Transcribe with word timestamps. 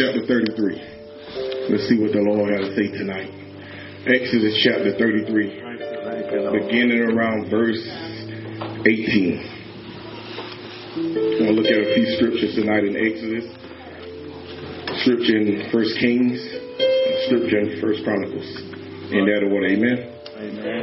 chapter 0.00 0.24
33. 0.24 1.68
Let's 1.68 1.84
see 1.84 2.00
what 2.00 2.16
the 2.16 2.24
Lord 2.24 2.48
has 2.56 2.72
to 2.72 2.74
say 2.74 2.88
tonight. 2.88 3.28
Exodus 4.08 4.56
chapter 4.64 4.96
33, 4.96 5.60
beginning 6.56 7.04
around 7.12 7.52
verse 7.52 7.84
18. 8.88 9.44
I'm 10.96 11.04
going 11.36 11.52
to 11.52 11.52
look 11.52 11.68
at 11.68 11.84
a 11.84 11.92
few 11.92 12.06
scriptures 12.16 12.56
tonight 12.56 12.88
in 12.88 12.96
Exodus, 12.96 13.44
scripture 15.04 15.36
in 15.36 15.68
First 15.68 15.92
Kings, 16.00 16.40
scripture 17.28 17.60
in 17.60 17.76
First 17.84 18.00
Chronicles. 18.00 18.48
In 19.12 19.28
that 19.28 19.44
order, 19.44 19.68
amen? 19.68 20.16
Amen. 20.40 20.80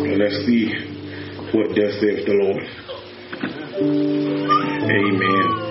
And 0.00 0.16
let's 0.16 0.48
see 0.48 0.72
what 1.52 1.76
thus 1.76 2.00
saith 2.00 2.24
the 2.24 2.40
Lord. 2.40 2.64
Amen. 4.88 5.63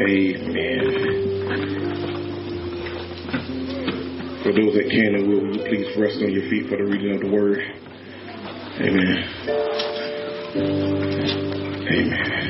Amen. 0.00 0.80
For 4.42 4.52
those 4.52 4.72
that 4.72 4.88
can 4.90 5.14
and 5.14 5.28
will, 5.28 5.52
please 5.68 5.94
rest 5.98 6.22
on 6.22 6.32
your 6.32 6.48
feet 6.48 6.70
for 6.70 6.76
the 6.78 6.84
reading 6.84 7.14
of 7.14 7.20
the 7.20 7.28
word. 7.28 7.60
Amen. 8.80 9.28
Amen. 11.90 12.40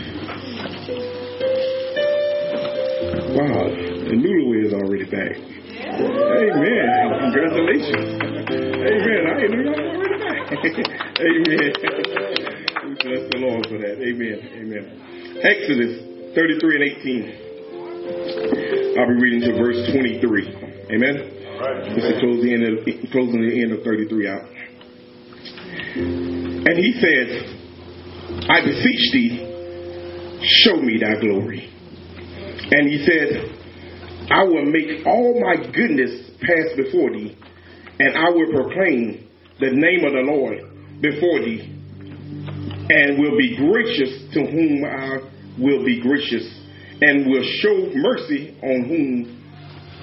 Wow, 3.34 3.66
the 3.66 4.14
noodle 4.14 4.52
is 4.64 4.72
already 4.72 5.10
back. 5.10 5.34
Amen. 5.98 7.10
Congratulations. 7.18 8.22
Amen. 8.22 9.26
I 9.26 9.42
y'all 9.42 9.74
already 9.90 10.18
back. 10.22 10.46
Amen. 11.20 11.72
We 12.80 12.94
bless 12.96 13.30
the 13.30 13.38
Lord 13.38 13.66
for 13.66 13.78
that. 13.78 14.00
Amen. 14.02 14.40
Amen. 14.56 14.84
Exodus 15.42 16.09
33 16.34 16.76
and 16.76 16.84
18. 16.84 18.96
I'll 18.98 19.08
be 19.08 19.14
reading 19.18 19.40
to 19.50 19.58
verse 19.58 19.90
23. 19.90 20.46
Amen. 20.94 21.14
This 21.94 22.04
is 22.04 22.20
close 22.20 22.40
the 22.42 22.52
end 22.54 22.62
of, 22.70 22.84
closing 23.10 23.40
the 23.42 23.62
end 23.62 23.72
of 23.72 23.82
33 23.82 24.28
out. 24.28 24.42
And 25.96 26.78
he 26.78 26.92
said, 27.02 27.26
I 28.48 28.60
beseech 28.64 29.10
thee, 29.12 29.42
show 30.62 30.76
me 30.76 30.98
thy 31.02 31.16
glory. 31.18 31.68
And 32.70 32.88
he 32.88 33.04
said, 33.04 33.28
I 34.30 34.44
will 34.44 34.66
make 34.66 35.04
all 35.06 35.40
my 35.40 35.56
goodness 35.72 36.30
pass 36.40 36.72
before 36.76 37.10
thee, 37.10 37.36
and 37.98 38.16
I 38.16 38.30
will 38.30 38.52
proclaim 38.52 39.26
the 39.58 39.72
name 39.72 40.04
of 40.04 40.12
the 40.12 40.22
Lord 40.30 40.60
before 41.02 41.40
thee, 41.40 41.62
and 42.88 43.18
will 43.18 43.36
be 43.36 43.56
gracious 43.56 44.22
to 44.34 44.46
whom 44.46 44.84
I 44.84 45.18
will 45.58 45.84
be 45.84 46.00
gracious, 46.00 46.46
and 47.00 47.26
will 47.26 47.44
show 47.60 47.90
mercy 47.94 48.56
on 48.62 48.84
whom 48.88 49.40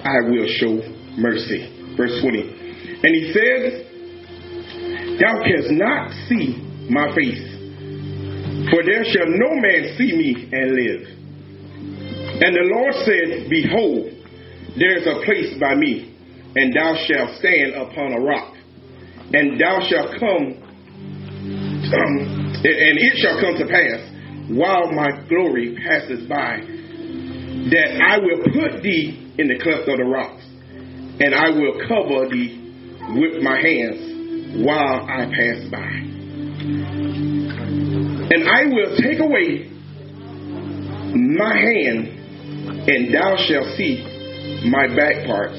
I 0.04 0.28
will 0.30 0.48
show 0.58 0.82
mercy. 1.16 1.94
Verse 1.96 2.20
20. 2.22 2.40
And 3.02 3.14
he 3.14 3.32
said, 3.32 3.88
Thou 5.18 5.42
canst 5.42 5.70
not 5.72 6.10
see 6.28 6.58
my 6.90 7.14
face, 7.14 7.42
for 8.70 8.82
there 8.84 9.04
shall 9.04 9.26
no 9.26 9.54
man 9.58 9.94
see 9.98 10.12
me 10.14 10.48
and 10.52 10.74
live. 10.74 11.18
And 12.40 12.54
the 12.54 12.70
Lord 12.70 12.94
said, 13.02 13.50
Behold, 13.50 14.14
there 14.78 14.96
is 14.96 15.06
a 15.06 15.24
place 15.26 15.58
by 15.58 15.74
me, 15.74 16.14
and 16.54 16.72
thou 16.74 16.94
shalt 17.06 17.38
stand 17.40 17.74
upon 17.74 18.12
a 18.12 18.20
rock, 18.20 18.54
and 19.34 19.60
thou 19.60 19.80
shalt 19.90 20.14
come, 20.20 20.54
um, 21.92 22.14
and 22.62 22.94
it 22.94 23.18
shall 23.18 23.40
come 23.40 23.58
to 23.58 23.66
pass, 23.66 24.07
while 24.48 24.90
my 24.92 25.10
glory 25.28 25.76
passes 25.76 26.26
by, 26.28 26.60
that 27.70 28.00
I 28.02 28.18
will 28.18 28.44
put 28.44 28.82
thee 28.82 29.34
in 29.38 29.48
the 29.48 29.58
cleft 29.58 29.88
of 29.88 29.98
the 29.98 30.04
rocks, 30.04 30.44
and 31.20 31.34
I 31.34 31.50
will 31.50 31.80
cover 31.86 32.28
thee 32.28 32.56
with 33.14 33.42
my 33.42 33.60
hands 33.60 34.64
while 34.64 35.06
I 35.08 35.26
pass 35.26 35.68
by. 35.70 36.08
And 38.30 38.48
I 38.48 38.66
will 38.66 38.96
take 38.96 39.20
away 39.20 39.70
my 41.14 41.56
hand, 41.56 42.08
and 42.88 43.14
thou 43.14 43.36
shalt 43.36 43.76
see 43.76 44.02
my 44.70 44.86
back 44.96 45.26
parts, 45.26 45.58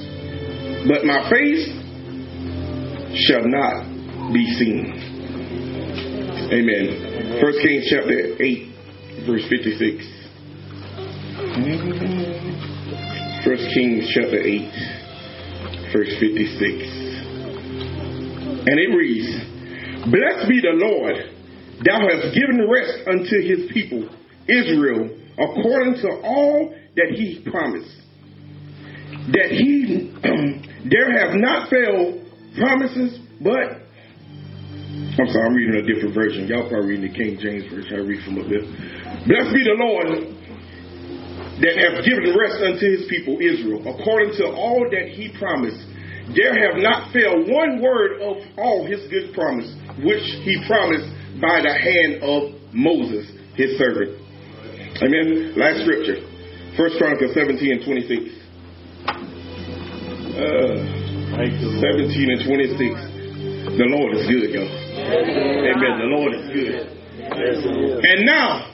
but 0.87 1.05
my 1.05 1.29
face 1.29 1.67
shall 3.27 3.45
not 3.45 4.33
be 4.33 4.45
seen. 4.57 4.93
Amen. 6.51 7.39
First 7.41 7.59
Kings 7.61 7.87
chapter 7.89 8.35
8, 8.41 8.68
verse 9.29 9.45
56. 9.47 10.05
First 13.45 13.65
Kings 13.75 14.09
chapter 14.13 14.41
8, 14.41 14.71
verse 15.93 16.13
56. 16.19 16.25
And 18.65 18.79
it 18.79 18.89
reads, 18.89 19.29
Blessed 20.09 20.49
be 20.49 20.61
the 20.61 20.73
Lord, 20.73 21.15
thou 21.85 21.99
hast 22.09 22.33
given 22.33 22.67
rest 22.67 23.07
unto 23.07 23.41
his 23.45 23.71
people, 23.71 24.09
Israel, 24.47 25.09
according 25.37 26.01
to 26.01 26.09
all 26.23 26.73
that 26.95 27.11
he 27.13 27.45
promised. 27.51 28.01
That 29.31 29.51
he 29.51 30.11
there 30.89 31.11
have 31.19 31.35
not 31.35 31.69
failed 31.69 32.25
promises, 32.57 33.19
but 33.41 33.78
I'm 35.19 35.27
sorry, 35.35 35.45
I'm 35.51 35.55
reading 35.55 35.75
a 35.75 35.85
different 35.85 36.15
version. 36.15 36.47
Y'all 36.47 36.69
probably 36.71 36.95
reading 36.95 37.11
the 37.11 37.15
King 37.15 37.35
James 37.35 37.67
version. 37.67 37.91
I 37.91 38.07
read 38.07 38.23
from 38.23 38.39
up 38.39 38.47
there. 38.47 38.63
Blessed 39.27 39.51
be 39.51 39.67
the 39.67 39.75
Lord 39.75 40.07
that 41.59 41.75
have 41.75 42.07
given 42.07 42.31
rest 42.39 42.63
unto 42.63 42.87
his 42.87 43.03
people 43.11 43.35
Israel, 43.43 43.83
according 43.83 44.31
to 44.39 44.47
all 44.47 44.87
that 44.87 45.11
he 45.11 45.27
promised. 45.35 45.83
There 46.31 46.55
have 46.55 46.79
not 46.79 47.11
failed 47.11 47.51
one 47.51 47.83
word 47.83 48.23
of 48.23 48.39
all 48.55 48.87
his 48.87 49.03
good 49.11 49.35
promise, 49.35 49.67
which 49.99 50.23
he 50.47 50.55
promised 50.63 51.11
by 51.43 51.67
the 51.67 51.73
hand 51.75 52.23
of 52.23 52.55
Moses, 52.71 53.27
his 53.59 53.75
servant. 53.75 54.15
Amen. 55.03 55.51
Last 55.59 55.83
scripture. 55.83 56.23
First 56.79 56.95
Chronicles 56.95 57.35
17 57.35 57.59
and 57.59 57.83
26. 57.83 58.39
Uh, 60.39 60.79
17 61.35 62.23
and 62.23 62.39
26. 62.47 63.75
The 63.75 63.87
Lord 63.91 64.15
is 64.15 64.23
good, 64.31 64.55
y'all. 64.55 64.88
Amen. 64.99 65.93
The 65.99 66.09
Lord 66.11 66.33
is 66.35 66.45
good. 66.51 66.99
And 67.29 68.25
now, 68.25 68.73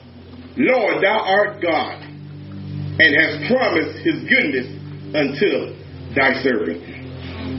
Lord, 0.58 1.04
thou 1.04 1.20
art 1.20 1.62
God, 1.62 2.02
and 2.02 3.10
hast 3.12 3.52
promised 3.52 4.00
his 4.08 4.24
goodness 4.24 4.68
unto 5.12 5.76
thy 6.16 6.32
servant. 6.42 6.80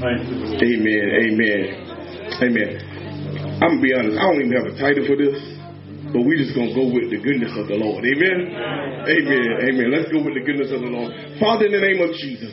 Amen. 0.00 1.04
Amen. 1.20 1.64
Amen. 2.42 2.96
I'm 3.60 3.76
gonna 3.76 3.82
be 3.82 3.92
honest, 3.92 4.16
I 4.16 4.24
don't 4.28 4.40
even 4.40 4.56
have 4.56 4.68
a 4.72 4.76
title 4.80 5.04
for 5.04 5.16
this, 5.16 5.36
but 6.12 6.24
we're 6.24 6.40
just 6.40 6.56
gonna 6.56 6.72
go 6.72 6.88
with 6.88 7.12
the 7.12 7.20
goodness 7.20 7.52
of 7.56 7.68
the 7.68 7.76
Lord. 7.76 8.04
Amen. 8.04 8.52
Amen. 8.52 9.48
Amen. 9.68 9.88
Let's 9.92 10.12
go 10.12 10.24
with 10.24 10.34
the 10.34 10.44
goodness 10.44 10.72
of 10.72 10.80
the 10.80 10.92
Lord. 10.92 11.12
Father, 11.40 11.66
in 11.68 11.72
the 11.72 11.84
name 11.84 12.00
of 12.00 12.16
Jesus, 12.16 12.52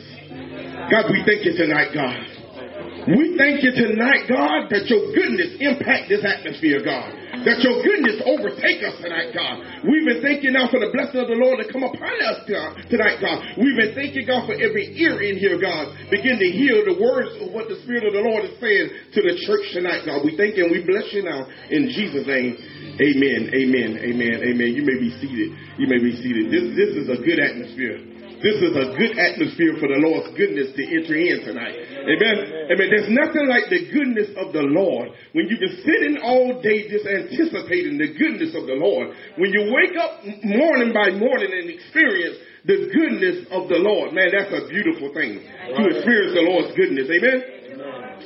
God, 0.92 1.08
we 1.08 1.24
thank 1.24 1.44
you 1.44 1.56
tonight, 1.56 1.92
God. 1.92 2.33
We 3.04 3.36
thank 3.36 3.60
you 3.60 3.68
tonight, 3.76 4.24
God, 4.32 4.72
that 4.72 4.88
your 4.88 5.12
goodness 5.12 5.60
impact 5.60 6.08
this 6.08 6.24
atmosphere, 6.24 6.80
God. 6.80 7.12
That 7.44 7.60
your 7.60 7.84
goodness 7.84 8.24
overtake 8.24 8.80
us 8.80 8.96
tonight, 9.04 9.36
God. 9.36 9.84
We've 9.84 10.08
been 10.08 10.24
thanking 10.24 10.56
now 10.56 10.72
for 10.72 10.80
the 10.80 10.88
blessing 10.88 11.20
of 11.20 11.28
the 11.28 11.36
Lord 11.36 11.60
to 11.60 11.68
come 11.68 11.84
upon 11.84 12.16
us 12.24 12.48
tonight, 12.48 13.20
God. 13.20 13.60
We've 13.60 13.76
been 13.76 13.92
thanking 13.92 14.24
God 14.24 14.48
for 14.48 14.56
every 14.56 14.96
ear 14.96 15.20
in 15.20 15.36
here, 15.36 15.60
God. 15.60 15.92
Begin 16.08 16.40
to 16.40 16.48
hear 16.48 16.80
the 16.88 16.96
words 16.96 17.36
of 17.44 17.52
what 17.52 17.68
the 17.68 17.76
Spirit 17.84 18.08
of 18.08 18.16
the 18.16 18.24
Lord 18.24 18.48
is 18.48 18.56
saying 18.56 18.88
to 19.12 19.20
the 19.20 19.36
church 19.44 19.68
tonight, 19.76 20.08
God. 20.08 20.24
We 20.24 20.40
thank 20.40 20.56
you 20.56 20.64
and 20.64 20.72
we 20.72 20.80
bless 20.88 21.12
you 21.12 21.28
now 21.28 21.44
in 21.68 21.92
Jesus' 21.92 22.24
name. 22.24 22.56
Amen. 22.96 23.52
Amen. 23.52 23.90
Amen. 24.00 24.36
Amen. 24.48 24.70
You 24.72 24.84
may 24.88 24.96
be 24.96 25.12
seated. 25.20 25.52
You 25.76 25.92
may 25.92 26.00
be 26.00 26.16
seated. 26.24 26.48
This 26.48 26.72
this 26.72 26.96
is 27.04 27.12
a 27.12 27.20
good 27.20 27.36
atmosphere. 27.36 28.13
This 28.44 28.60
is 28.60 28.76
a 28.76 28.92
good 28.92 29.16
atmosphere 29.16 29.80
for 29.80 29.88
the 29.88 30.04
Lord's 30.04 30.36
goodness 30.36 30.76
to 30.76 30.82
enter 30.84 31.16
in 31.16 31.48
tonight. 31.48 31.80
Amen. 32.04 32.36
Amen. 32.68 32.88
There's 32.92 33.08
nothing 33.08 33.48
like 33.48 33.72
the 33.72 33.88
goodness 33.88 34.36
of 34.36 34.52
the 34.52 34.68
Lord. 34.68 35.16
When 35.32 35.48
you've 35.48 35.64
been 35.64 35.80
sitting 35.80 36.20
all 36.20 36.60
day 36.60 36.84
just 36.92 37.08
anticipating 37.08 37.96
the 37.96 38.12
goodness 38.12 38.52
of 38.52 38.68
the 38.68 38.76
Lord, 38.76 39.16
when 39.40 39.48
you 39.48 39.72
wake 39.72 39.96
up 39.96 40.20
morning 40.44 40.92
by 40.92 41.16
morning 41.16 41.56
and 41.56 41.72
experience 41.72 42.36
the 42.68 42.92
goodness 42.92 43.48
of 43.48 43.72
the 43.72 43.80
Lord, 43.80 44.12
man, 44.12 44.28
that's 44.28 44.52
a 44.52 44.68
beautiful 44.68 45.08
thing 45.16 45.40
to 45.40 45.80
experience 45.96 46.36
the 46.36 46.44
Lord's 46.44 46.76
goodness. 46.76 47.08
Amen. 47.08 47.53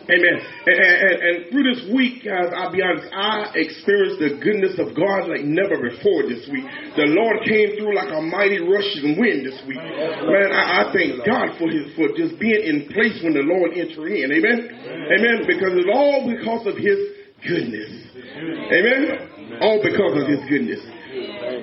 Amen. 0.08 0.36
And, 0.40 0.76
and, 0.80 1.16
and, 1.20 1.36
through 1.52 1.68
this 1.68 1.84
week, 1.92 2.24
guys, 2.24 2.48
I'll 2.56 2.72
be 2.72 2.80
honest, 2.80 3.12
I 3.12 3.52
experienced 3.60 4.20
the 4.24 4.40
goodness 4.40 4.80
of 4.80 4.96
God 4.96 5.28
like 5.28 5.44
never 5.44 5.76
before 5.76 6.24
this 6.24 6.48
week. 6.48 6.64
The 6.96 7.12
Lord 7.12 7.44
came 7.44 7.76
through 7.76 7.92
like 7.92 8.08
a 8.08 8.24
mighty 8.24 8.56
rushing 8.64 9.20
wind 9.20 9.44
this 9.44 9.60
week. 9.68 9.76
Man, 9.76 10.48
I, 10.48 10.80
I 10.80 10.82
thank 10.96 11.20
God 11.28 11.60
for 11.60 11.68
his 11.68 11.92
for 11.92 12.08
just 12.16 12.40
being 12.40 12.64
in 12.64 12.88
place 12.88 13.20
when 13.20 13.36
the 13.36 13.44
Lord 13.44 13.76
entered 13.76 14.08
in. 14.08 14.32
Amen. 14.32 14.58
Amen. 15.12 15.36
Because 15.44 15.76
it's 15.76 15.92
all 15.92 16.24
because 16.24 16.64
of 16.64 16.80
his 16.80 17.00
goodness. 17.44 17.92
Amen. 18.72 19.60
All 19.60 19.80
because 19.84 20.14
of 20.16 20.24
his 20.24 20.40
goodness. 20.48 20.80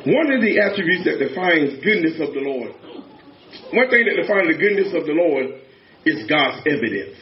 one 0.05 0.29
of 0.29 0.41
the 0.45 0.61
attributes 0.61 1.05
that 1.09 1.17
defines 1.17 1.81
goodness 1.81 2.21
of 2.21 2.29
the 2.33 2.45
Lord, 2.45 2.77
one 3.73 3.89
thing 3.89 4.05
that 4.05 4.21
defines 4.21 4.53
the 4.53 4.59
goodness 4.61 4.93
of 4.93 5.09
the 5.09 5.17
Lord 5.17 5.65
is 6.05 6.29
God's 6.29 6.61
evidence. 6.69 7.17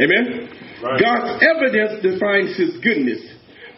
Amen? 0.00 0.48
Right. 0.82 1.00
God's 1.00 1.44
evidence 1.44 2.02
defines 2.02 2.56
his 2.56 2.80
goodness, 2.80 3.20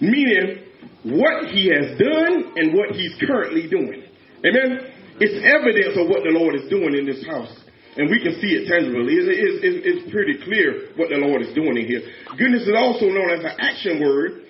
meaning 0.00 0.64
what 1.04 1.50
he 1.50 1.68
has 1.68 1.98
done 1.98 2.54
and 2.56 2.72
what 2.72 2.94
he's 2.94 3.14
currently 3.26 3.68
doing. 3.68 4.04
Amen? 4.46 4.94
It's 5.20 5.38
evidence 5.42 5.94
of 5.98 6.08
what 6.08 6.22
the 6.22 6.34
Lord 6.34 6.54
is 6.54 6.68
doing 6.70 6.94
in 6.94 7.06
this 7.06 7.24
house. 7.26 7.52
And 7.96 8.10
we 8.10 8.18
can 8.18 8.34
see 8.42 8.50
it 8.58 8.66
tangibly. 8.66 9.14
It's, 9.14 9.62
it's, 9.62 9.78
it's 9.86 10.04
pretty 10.10 10.42
clear 10.42 10.90
what 10.98 11.14
the 11.14 11.22
Lord 11.22 11.42
is 11.42 11.54
doing 11.54 11.78
in 11.78 11.86
here. 11.86 12.02
Goodness 12.34 12.66
is 12.66 12.74
also 12.74 13.06
known 13.06 13.30
as 13.30 13.46
an 13.46 13.54
action 13.54 14.02
word. 14.02 14.42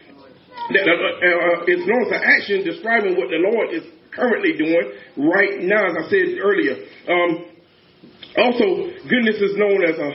That 0.72 0.88
uh, 0.88 0.96
uh, 0.96 1.69
it's 1.69 1.84
known 1.84 2.08
as 2.08 2.12
an 2.17 2.25
action 2.25 2.64
describing 2.64 3.20
what 3.20 3.28
the 3.28 3.37
Lord 3.44 3.76
is 3.76 3.84
currently 4.17 4.56
doing 4.56 4.96
right 5.28 5.60
now, 5.60 5.84
as 5.84 5.93
I 5.93 6.05
said 6.08 6.40
earlier. 6.40 6.88
Um, 7.05 7.31
also, 8.40 8.88
goodness 9.05 9.37
is 9.44 9.60
known 9.60 9.84
as 9.84 10.00
a 10.00 10.10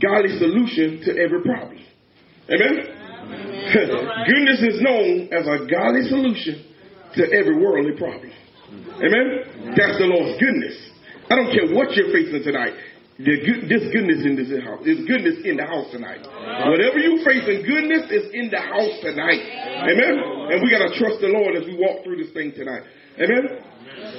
godly 0.00 0.38
solution 0.38 1.02
to 1.04 1.10
every 1.18 1.42
problem. 1.42 1.78
Amen? 2.48 2.96
goodness 4.26 4.62
is 4.62 4.80
known 4.80 5.28
as 5.32 5.46
a 5.46 5.66
godly 5.66 6.06
solution 6.08 6.62
to 7.16 7.22
every 7.32 7.58
worldly 7.58 7.96
problem. 7.98 8.30
Amen? 8.70 9.74
That's 9.76 9.98
the 9.98 10.06
Lord's 10.06 10.38
goodness. 10.38 10.76
I 11.30 11.34
don't 11.34 11.50
care 11.50 11.74
what 11.74 11.92
you're 11.96 12.12
facing 12.12 12.44
tonight. 12.44 12.74
Good, 13.16 13.72
this 13.72 13.88
goodness 13.96 14.28
in 14.28 14.36
this 14.36 14.52
house. 14.60 14.84
There's 14.84 15.00
goodness 15.08 15.40
in 15.40 15.56
the 15.56 15.64
house 15.64 15.88
tonight. 15.88 16.20
Whatever 16.68 17.00
you 17.00 17.24
facing, 17.24 17.64
goodness 17.64 18.12
is 18.12 18.28
in 18.36 18.52
the 18.52 18.60
house 18.60 18.92
tonight. 19.00 19.40
Amen? 19.88 20.20
And 20.52 20.60
we 20.60 20.68
got 20.68 20.84
to 20.84 20.92
trust 21.00 21.24
the 21.24 21.32
Lord 21.32 21.56
as 21.56 21.64
we 21.64 21.80
walk 21.80 22.04
through 22.04 22.20
this 22.20 22.30
thing 22.36 22.52
tonight. 22.52 22.84
Amen? 23.16 23.64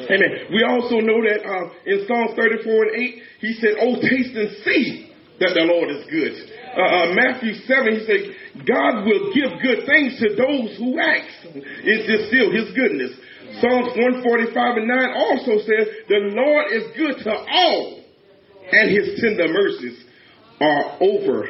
Amen. 0.10 0.32
We 0.50 0.66
also 0.66 0.98
know 0.98 1.22
that 1.30 1.46
uh, 1.46 1.70
in 1.86 2.10
Psalms 2.10 2.34
34 2.34 2.90
and 2.90 2.94
8, 2.98 3.22
he 3.40 3.54
said, 3.62 3.78
Oh, 3.78 4.02
taste 4.02 4.34
and 4.34 4.50
see 4.66 5.07
that 5.40 5.54
the 5.54 5.66
Lord 5.70 5.90
is 5.94 6.04
good. 6.10 6.34
Uh, 6.74 6.82
uh, 6.82 7.08
Matthew 7.14 7.54
7, 7.66 7.94
he 7.94 8.02
said, 8.06 8.22
God 8.66 9.06
will 9.06 9.34
give 9.34 9.62
good 9.62 9.86
things 9.86 10.18
to 10.22 10.34
those 10.34 10.78
who 10.78 10.98
ask. 10.98 11.54
It's 11.86 12.06
just 12.10 12.30
still 12.34 12.50
his 12.50 12.74
goodness. 12.74 13.14
Psalms 13.62 13.94
145 13.96 14.54
and 14.54 14.88
9 14.88 15.14
also 15.14 15.62
says, 15.66 15.86
The 16.10 16.22
Lord 16.34 16.66
is 16.74 16.86
good 16.98 17.24
to 17.24 17.34
all, 17.34 18.04
and 18.72 18.86
his 18.92 19.22
tender 19.22 19.48
mercies 19.50 19.98
are 20.60 20.98
over 21.02 21.50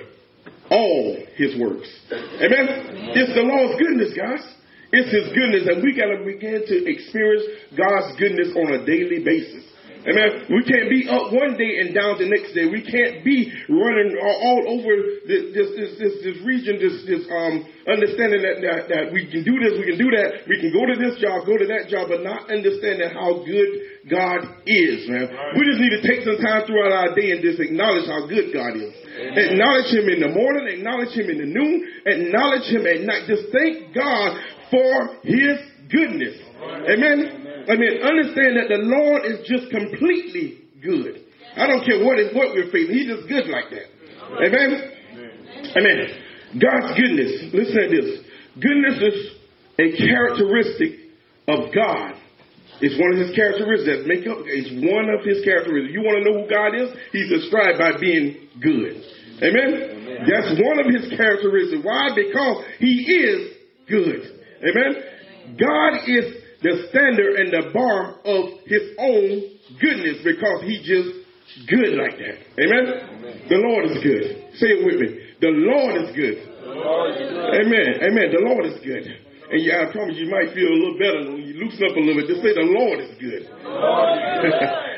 all 0.69 1.17
his 1.35 1.59
works. 1.59 1.87
Amen? 2.11 3.15
It's 3.15 3.33
the 3.33 3.43
Lord's 3.43 3.79
goodness, 3.79 4.13
guys. 4.15 4.43
It's 4.91 5.11
his 5.11 5.27
goodness, 5.35 5.67
and 5.67 5.83
we 5.83 5.95
got 5.95 6.15
to 6.15 6.23
begin 6.23 6.63
to 6.63 6.75
experience 6.87 7.43
God's 7.75 8.15
goodness 8.15 8.55
on 8.55 8.71
a 8.71 8.85
daily 8.85 9.23
basis. 9.23 9.66
Amen. 10.05 10.29
We 10.53 10.61
can't 10.63 10.89
be 10.89 11.09
up 11.09 11.33
one 11.33 11.57
day 11.57 11.81
and 11.81 11.95
down 11.95 12.21
the 12.21 12.29
next 12.29 12.53
day. 12.53 12.69
We 12.69 12.85
can't 12.85 13.25
be 13.25 13.49
running 13.67 14.13
all 14.21 14.61
over 14.77 14.93
this 15.25 15.51
this 15.51 15.69
this, 15.97 16.13
this 16.21 16.37
region, 16.45 16.77
this 16.77 17.03
this 17.09 17.23
um 17.27 17.65
understanding 17.87 18.43
that, 18.43 18.57
that 18.61 18.79
that 18.87 19.05
we 19.09 19.25
can 19.27 19.41
do 19.41 19.57
this, 19.57 19.75
we 19.79 19.85
can 19.89 19.99
do 19.99 20.09
that, 20.13 20.45
we 20.45 20.59
can 20.61 20.71
go 20.71 20.85
to 20.85 20.95
this 20.95 21.17
job, 21.17 21.47
go 21.47 21.57
to 21.57 21.67
that 21.67 21.89
job, 21.89 22.07
but 22.07 22.21
not 22.21 22.51
understanding 22.51 23.09
how 23.09 23.41
good 23.43 23.69
God 24.07 24.63
is, 24.63 25.07
man. 25.09 25.27
Right. 25.27 25.55
We 25.55 25.61
just 25.67 25.79
need 25.81 25.95
to 25.99 26.03
take 26.03 26.23
some 26.23 26.39
time 26.39 26.63
throughout 26.67 26.91
our 26.91 27.11
day 27.15 27.35
and 27.35 27.43
just 27.43 27.59
acknowledge 27.59 28.07
how 28.07 28.27
good 28.27 28.55
God 28.55 28.75
is. 28.79 28.93
Amen. 29.17 29.33
Acknowledge 29.33 29.89
Him 29.91 30.07
in 30.07 30.19
the 30.23 30.31
morning, 30.31 30.77
acknowledge 30.77 31.15
Him 31.15 31.27
in 31.31 31.39
the 31.41 31.49
noon, 31.49 31.75
acknowledge 32.05 32.67
Him 32.69 32.85
at 32.85 33.01
night. 33.03 33.23
Just 33.27 33.49
thank 33.51 33.91
God 33.95 34.39
for 34.71 35.19
His 35.23 35.57
goodness. 35.89 36.37
Right. 36.61 36.95
Amen. 36.95 37.46
I 37.67 37.75
mean, 37.75 37.99
understand 38.01 38.55
that 38.55 38.71
the 38.71 38.79
Lord 38.79 39.27
is 39.27 39.43
just 39.43 39.69
completely 39.69 40.63
good. 40.81 41.27
I 41.55 41.67
don't 41.67 41.83
care 41.83 42.03
what 42.03 42.19
is 42.19 42.33
what 42.35 42.55
we're 42.55 42.71
facing. 42.71 42.95
He's 42.95 43.07
just 43.11 43.27
good 43.27 43.47
like 43.51 43.67
that. 43.71 43.87
Amen. 44.39 44.71
Amen. 45.75 45.99
God's 46.61 46.95
goodness. 46.95 47.51
Listen 47.51 47.75
to 47.75 47.89
this. 47.91 48.09
Goodness 48.61 48.97
is 49.03 49.17
a 49.79 49.87
characteristic 49.99 51.11
of 51.47 51.73
God. 51.73 52.15
It's 52.79 52.93
one 52.95 53.17
of 53.17 53.19
his 53.25 53.33
characteristics 53.33 54.05
make 54.05 54.23
up. 54.29 54.45
It's 54.45 54.69
one 54.85 55.09
of 55.09 55.25
his 55.25 55.43
characteristics. 55.43 55.91
You 55.91 56.05
want 56.05 56.21
to 56.21 56.23
know 56.29 56.35
who 56.39 56.45
God 56.45 56.71
is? 56.77 56.93
He's 57.11 57.29
described 57.29 57.81
by 57.81 57.97
being 57.99 58.47
good. 58.61 59.01
Amen? 59.41 59.69
Amen. 59.75 60.29
That's 60.29 60.55
one 60.61 60.77
of 60.81 60.87
his 60.87 61.09
characteristics. 61.17 61.81
Why? 61.81 62.13
Because 62.13 62.65
he 62.77 63.01
is 63.11 63.57
good. 63.89 64.21
Amen. 64.61 65.57
God 65.57 66.05
is 66.05 66.46
the 66.61 66.87
standard 66.89 67.37
and 67.37 67.53
the 67.53 67.69
bar 67.73 68.17
of 68.25 68.65
his 68.65 68.95
own 68.97 69.57
goodness 69.79 70.23
because 70.23 70.63
he 70.65 70.81
just 70.81 71.27
good 71.69 71.97
like 71.97 72.17
that. 72.17 72.37
Amen? 72.57 72.85
Amen. 72.87 73.45
The 73.49 73.59
Lord 73.61 73.85
is 73.85 73.97
good. 74.03 74.25
Say 74.57 74.77
it 74.77 74.81
with 74.85 74.97
me. 74.99 75.09
The 75.39 75.53
Lord 75.53 75.93
is 76.01 76.09
good. 76.17 76.37
Lord 76.65 77.13
is 77.13 77.29
good. 77.29 77.53
Amen. 77.61 77.89
Amen. 78.03 78.27
The 78.33 78.43
Lord 78.43 78.65
is 78.65 78.77
good. 78.81 79.05
And 79.47 79.63
yeah, 79.63 79.87
I 79.87 79.91
promise 79.95 80.19
you 80.19 80.27
might 80.27 80.51
feel 80.51 80.67
a 80.67 80.75
little 80.75 80.99
better 80.99 81.21
when 81.31 81.39
you 81.45 81.55
loosen 81.55 81.87
up 81.87 81.95
a 81.95 82.01
little 82.03 82.19
bit. 82.19 82.27
Just 82.27 82.43
say 82.43 82.51
the 82.51 82.67
Lord 82.67 82.99
is 82.99 83.15
good. 83.15 83.47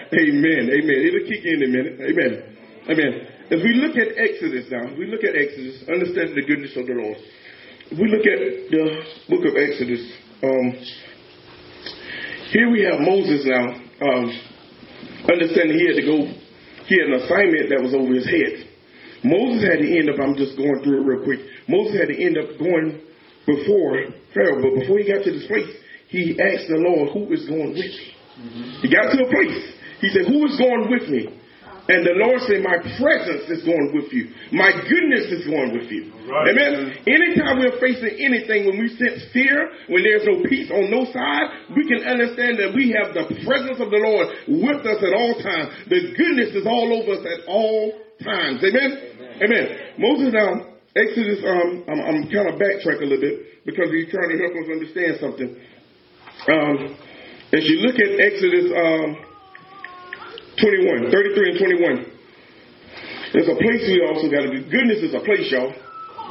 Amen. 0.09 0.63
Amen. 0.73 0.97
It'll 1.05 1.27
kick 1.29 1.45
in 1.45 1.61
a 1.61 1.69
minute. 1.69 2.01
Amen. 2.01 2.33
Amen. 2.89 3.11
If 3.53 3.61
we 3.61 3.77
look 3.77 3.93
at 3.93 4.17
Exodus 4.17 4.65
now, 4.73 4.89
we 4.97 5.05
look 5.05 5.21
at 5.21 5.37
Exodus, 5.37 5.85
understanding 5.85 6.33
the 6.33 6.45
goodness 6.45 6.73
of 6.77 6.89
the 6.89 6.97
Lord. 6.97 7.17
we 7.93 8.05
look 8.09 8.25
at 8.25 8.41
the 8.73 8.83
book 9.29 9.45
of 9.45 9.53
Exodus, 9.53 10.01
um, 10.41 10.65
here 12.49 12.69
we 12.69 12.81
have 12.83 12.99
Moses 12.99 13.45
now, 13.45 13.65
um, 14.01 14.25
understanding 15.29 15.77
he 15.77 15.85
had 15.85 15.97
to 16.01 16.05
go, 16.05 16.17
he 16.89 16.97
had 16.97 17.13
an 17.13 17.21
assignment 17.21 17.69
that 17.69 17.81
was 17.81 17.93
over 17.93 18.13
his 18.13 18.25
head. 18.25 18.65
Moses 19.23 19.67
had 19.67 19.79
to 19.79 19.87
end 19.87 20.09
up, 20.09 20.17
I'm 20.17 20.35
just 20.35 20.57
going 20.57 20.81
through 20.81 21.01
it 21.01 21.05
real 21.05 21.23
quick. 21.23 21.41
Moses 21.67 21.99
had 21.99 22.09
to 22.09 22.17
end 22.17 22.37
up 22.37 22.57
going 22.57 23.05
before 23.45 24.17
Pharaoh, 24.33 24.61
but 24.61 24.81
before 24.81 24.97
he 24.97 25.05
got 25.05 25.21
to 25.25 25.31
this 25.31 25.45
place, 25.45 25.69
he 26.09 26.33
asked 26.41 26.65
the 26.69 26.81
Lord, 26.81 27.13
Who 27.13 27.29
is 27.33 27.45
going 27.45 27.77
with 27.77 27.85
me? 27.85 28.13
Mm-hmm. 28.39 28.81
He 28.81 28.87
got 28.89 29.13
to 29.13 29.17
a 29.21 29.29
place. 29.29 29.61
He 30.01 30.09
said, 30.09 30.25
Who 30.25 30.41
is 30.47 30.57
going 30.57 30.89
with 30.89 31.05
me? 31.09 31.38
And 31.89 32.05
the 32.05 32.21
Lord 32.21 32.45
said, 32.45 32.61
My 32.61 32.77
presence 33.01 33.49
is 33.49 33.65
going 33.65 33.89
with 33.97 34.13
you. 34.13 34.29
My 34.53 34.69
goodness 34.69 35.33
is 35.33 35.49
going 35.49 35.73
with 35.73 35.89
you. 35.89 36.13
Right. 36.29 36.53
Amen. 36.53 37.01
Anytime 37.09 37.57
we're 37.57 37.81
facing 37.81 38.13
anything, 38.13 38.69
when 38.69 38.77
we 38.77 38.93
sense 38.93 39.25
fear, 39.33 39.73
when 39.89 40.05
there's 40.05 40.21
no 40.21 40.45
peace 40.45 40.69
on 40.69 40.93
no 40.93 41.09
side, 41.09 41.73
we 41.73 41.89
can 41.89 42.05
understand 42.05 42.61
that 42.61 42.77
we 42.77 42.93
have 42.93 43.17
the 43.17 43.25
presence 43.41 43.81
of 43.81 43.89
the 43.89 43.97
Lord 43.97 44.29
with 44.45 44.85
us 44.85 45.01
at 45.01 45.13
all 45.17 45.33
times. 45.41 45.89
The 45.89 46.13
goodness 46.13 46.53
is 46.53 46.69
all 46.69 46.93
over 46.93 47.17
us 47.17 47.25
at 47.25 47.49
all 47.49 47.97
times. 48.21 48.61
Amen. 48.61 49.41
Amen. 49.41 49.41
Amen. 49.49 49.65
Moses 49.97 50.29
now, 50.29 50.77
Exodus, 50.93 51.41
um, 51.41 51.89
I'm, 51.89 51.99
I'm 52.05 52.19
kind 52.29 52.53
of 52.53 52.61
backtrack 52.61 53.01
a 53.01 53.09
little 53.09 53.21
bit 53.21 53.65
because 53.65 53.89
he's 53.89 54.13
trying 54.13 54.29
to 54.29 54.37
help 54.37 54.53
us 54.61 54.67
understand 54.69 55.13
something. 55.17 55.49
Um, 56.53 56.77
as 57.49 57.65
you 57.65 57.81
look 57.81 57.97
at 57.97 58.13
Exodus, 58.13 58.69
um, 58.77 59.28
21, 60.61 61.11
33 61.11 61.49
and 61.49 61.57
21. 61.59 62.19
There's 63.33 63.49
a 63.49 63.57
place 63.61 63.81
we 63.85 64.01
also 64.05 64.27
got 64.29 64.43
to 64.45 64.51
be. 64.51 64.65
Goodness 64.65 65.05
is 65.05 65.13
a 65.13 65.21
place, 65.21 65.51
y'all. 65.53 65.69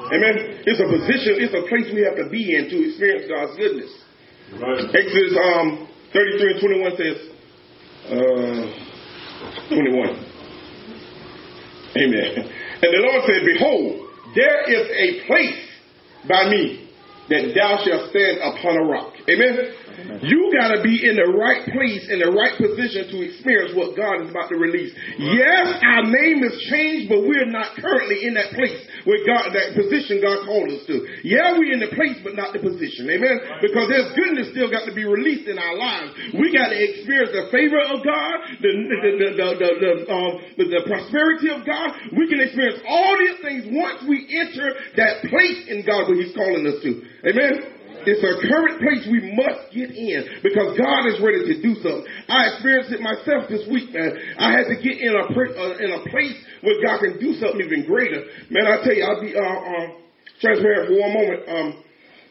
Amen. 0.09 0.65
It's 0.65 0.81
a 0.81 0.89
position, 0.89 1.39
it's 1.43 1.55
a 1.55 1.65
place 1.69 1.91
we 1.93 2.03
have 2.03 2.17
to 2.17 2.29
be 2.31 2.57
in 2.57 2.71
to 2.71 2.77
experience 2.89 3.29
God's 3.29 3.55
goodness. 3.59 3.93
Right. 4.57 4.81
Exodus 4.97 5.37
um, 5.37 5.89
33 6.13 6.53
and 6.53 6.61
21 6.61 6.97
says, 6.97 7.19
uh, 8.09 8.65
21. 9.69 10.29
Amen. 11.99 12.31
And 12.81 12.91
the 12.95 13.03
Lord 13.05 13.23
said, 13.27 13.45
Behold, 13.45 14.09
there 14.35 14.65
is 14.71 14.87
a 14.89 15.27
place 15.27 15.61
by 16.29 16.49
me 16.49 16.88
that 17.29 17.53
thou 17.55 17.81
shalt 17.85 18.11
stand 18.11 18.41
upon 18.41 18.77
a 18.77 18.85
rock. 18.85 19.13
Amen. 19.29 20.23
You 20.23 20.55
got 20.55 20.79
to 20.79 20.83
be 20.83 20.95
in 21.05 21.17
the 21.19 21.35
right 21.35 21.67
place, 21.69 22.07
in 22.09 22.23
the 22.23 22.31
right 22.31 22.55
position 22.55 23.11
to 23.11 23.17
experience 23.21 23.75
what 23.75 23.99
God 23.99 24.23
is 24.23 24.31
about 24.31 24.49
to 24.49 24.57
release. 24.57 24.95
Yes, 25.19 25.83
our 25.83 26.07
name 26.07 26.41
is 26.47 26.55
changed, 26.71 27.11
but 27.11 27.27
we're 27.27 27.51
not 27.51 27.75
currently 27.77 28.25
in 28.25 28.35
that 28.35 28.55
place 28.55 28.79
where 29.09 29.25
God, 29.25 29.57
that 29.57 29.73
position 29.73 30.21
God 30.21 30.45
called 30.45 30.69
us 30.69 30.85
to. 30.85 31.09
Yeah, 31.25 31.57
we're 31.57 31.73
in 31.73 31.81
the 31.81 31.88
place, 31.97 32.21
but 32.21 32.37
not 32.37 32.53
the 32.53 32.61
position. 32.61 33.09
Amen. 33.09 33.41
Because 33.65 33.88
there's 33.88 34.12
goodness 34.12 34.53
still 34.53 34.69
got 34.69 34.85
to 34.85 34.93
be 34.93 35.09
released 35.09 35.49
in 35.49 35.57
our 35.57 35.81
lives. 35.81 36.12
We 36.37 36.53
got 36.53 36.69
to 36.69 36.77
experience 36.77 37.33
the 37.33 37.49
favor 37.49 37.81
of 37.81 38.05
God, 38.05 38.35
the 38.61 38.69
the 38.69 39.11
the 39.17 39.29
the, 39.33 39.49
the, 39.57 39.71
the, 39.81 39.93
um, 40.12 40.33
the, 40.61 40.65
the 40.69 40.83
prosperity 40.85 41.49
of 41.49 41.65
God. 41.65 41.97
We 42.12 42.29
can 42.29 42.45
experience 42.45 42.85
all 42.85 43.17
these 43.17 43.41
things 43.41 43.65
once 43.73 44.05
we 44.05 44.29
enter 44.29 44.77
that 45.00 45.25
place 45.33 45.73
in 45.73 45.88
God 45.88 46.12
where 46.12 46.21
He's 46.21 46.37
calling 46.37 46.69
us 46.69 46.85
to. 46.85 46.91
Amen. 47.33 47.78
It's 48.09 48.25
a 48.25 48.41
current 48.41 48.81
place 48.81 49.05
we 49.12 49.37
must 49.37 49.69
get 49.69 49.93
in 49.93 50.41
because 50.41 50.73
God 50.81 51.05
is 51.12 51.21
ready 51.21 51.45
to 51.45 51.55
do 51.61 51.77
something. 51.85 52.09
I 52.25 52.57
experienced 52.57 52.88
it 52.97 53.05
myself 53.05 53.53
this 53.53 53.69
week, 53.69 53.93
man. 53.93 54.17
I 54.41 54.49
had 54.49 54.65
to 54.73 54.81
get 54.81 54.97
in 54.97 55.12
a 55.12 55.29
uh, 55.29 55.85
in 55.85 55.93
a 55.93 56.00
place 56.09 56.37
where 56.65 56.81
God 56.81 57.05
can 57.05 57.21
do 57.21 57.37
something 57.37 57.61
even 57.61 57.85
greater. 57.85 58.25
Man, 58.49 58.65
I 58.65 58.81
tell 58.81 58.97
you, 58.97 59.05
I'll 59.05 59.21
be 59.21 59.37
uh, 59.37 59.45
uh, 59.45 59.87
transparent 60.41 60.88
for 60.88 60.97
one 60.97 61.12
moment. 61.12 61.41
Um, 61.53 61.69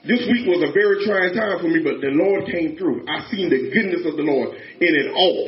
this 0.10 0.25
week 0.25 0.50
was 0.50 0.65
a 0.65 0.74
very 0.74 1.05
trying 1.05 1.38
time 1.38 1.62
for 1.62 1.69
me, 1.69 1.86
but 1.86 2.01
the 2.01 2.10
Lord 2.10 2.50
came 2.50 2.74
through. 2.74 3.05
I 3.05 3.29
seen 3.29 3.53
the 3.53 3.69
goodness 3.69 4.01
of 4.10 4.17
the 4.17 4.25
Lord 4.25 4.57
in 4.57 4.93
it 4.98 5.13
all. 5.13 5.46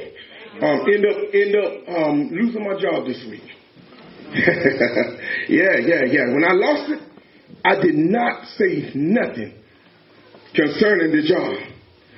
Um, 0.62 0.78
end 0.94 1.04
up 1.10 1.18
end 1.34 1.54
up 1.58 1.72
um, 1.90 2.18
losing 2.38 2.62
my 2.62 2.78
job 2.78 3.10
this 3.10 3.18
week. 3.26 3.50
yeah, 5.50 5.82
yeah, 5.82 6.06
yeah. 6.06 6.26
When 6.30 6.46
I 6.46 6.54
lost 6.54 6.86
it, 6.94 7.02
I 7.66 7.82
did 7.82 7.98
not 7.98 8.46
say 8.62 8.94
nothing 8.94 9.59
concerning 10.56 11.12
the 11.12 11.24
job. 11.28 11.58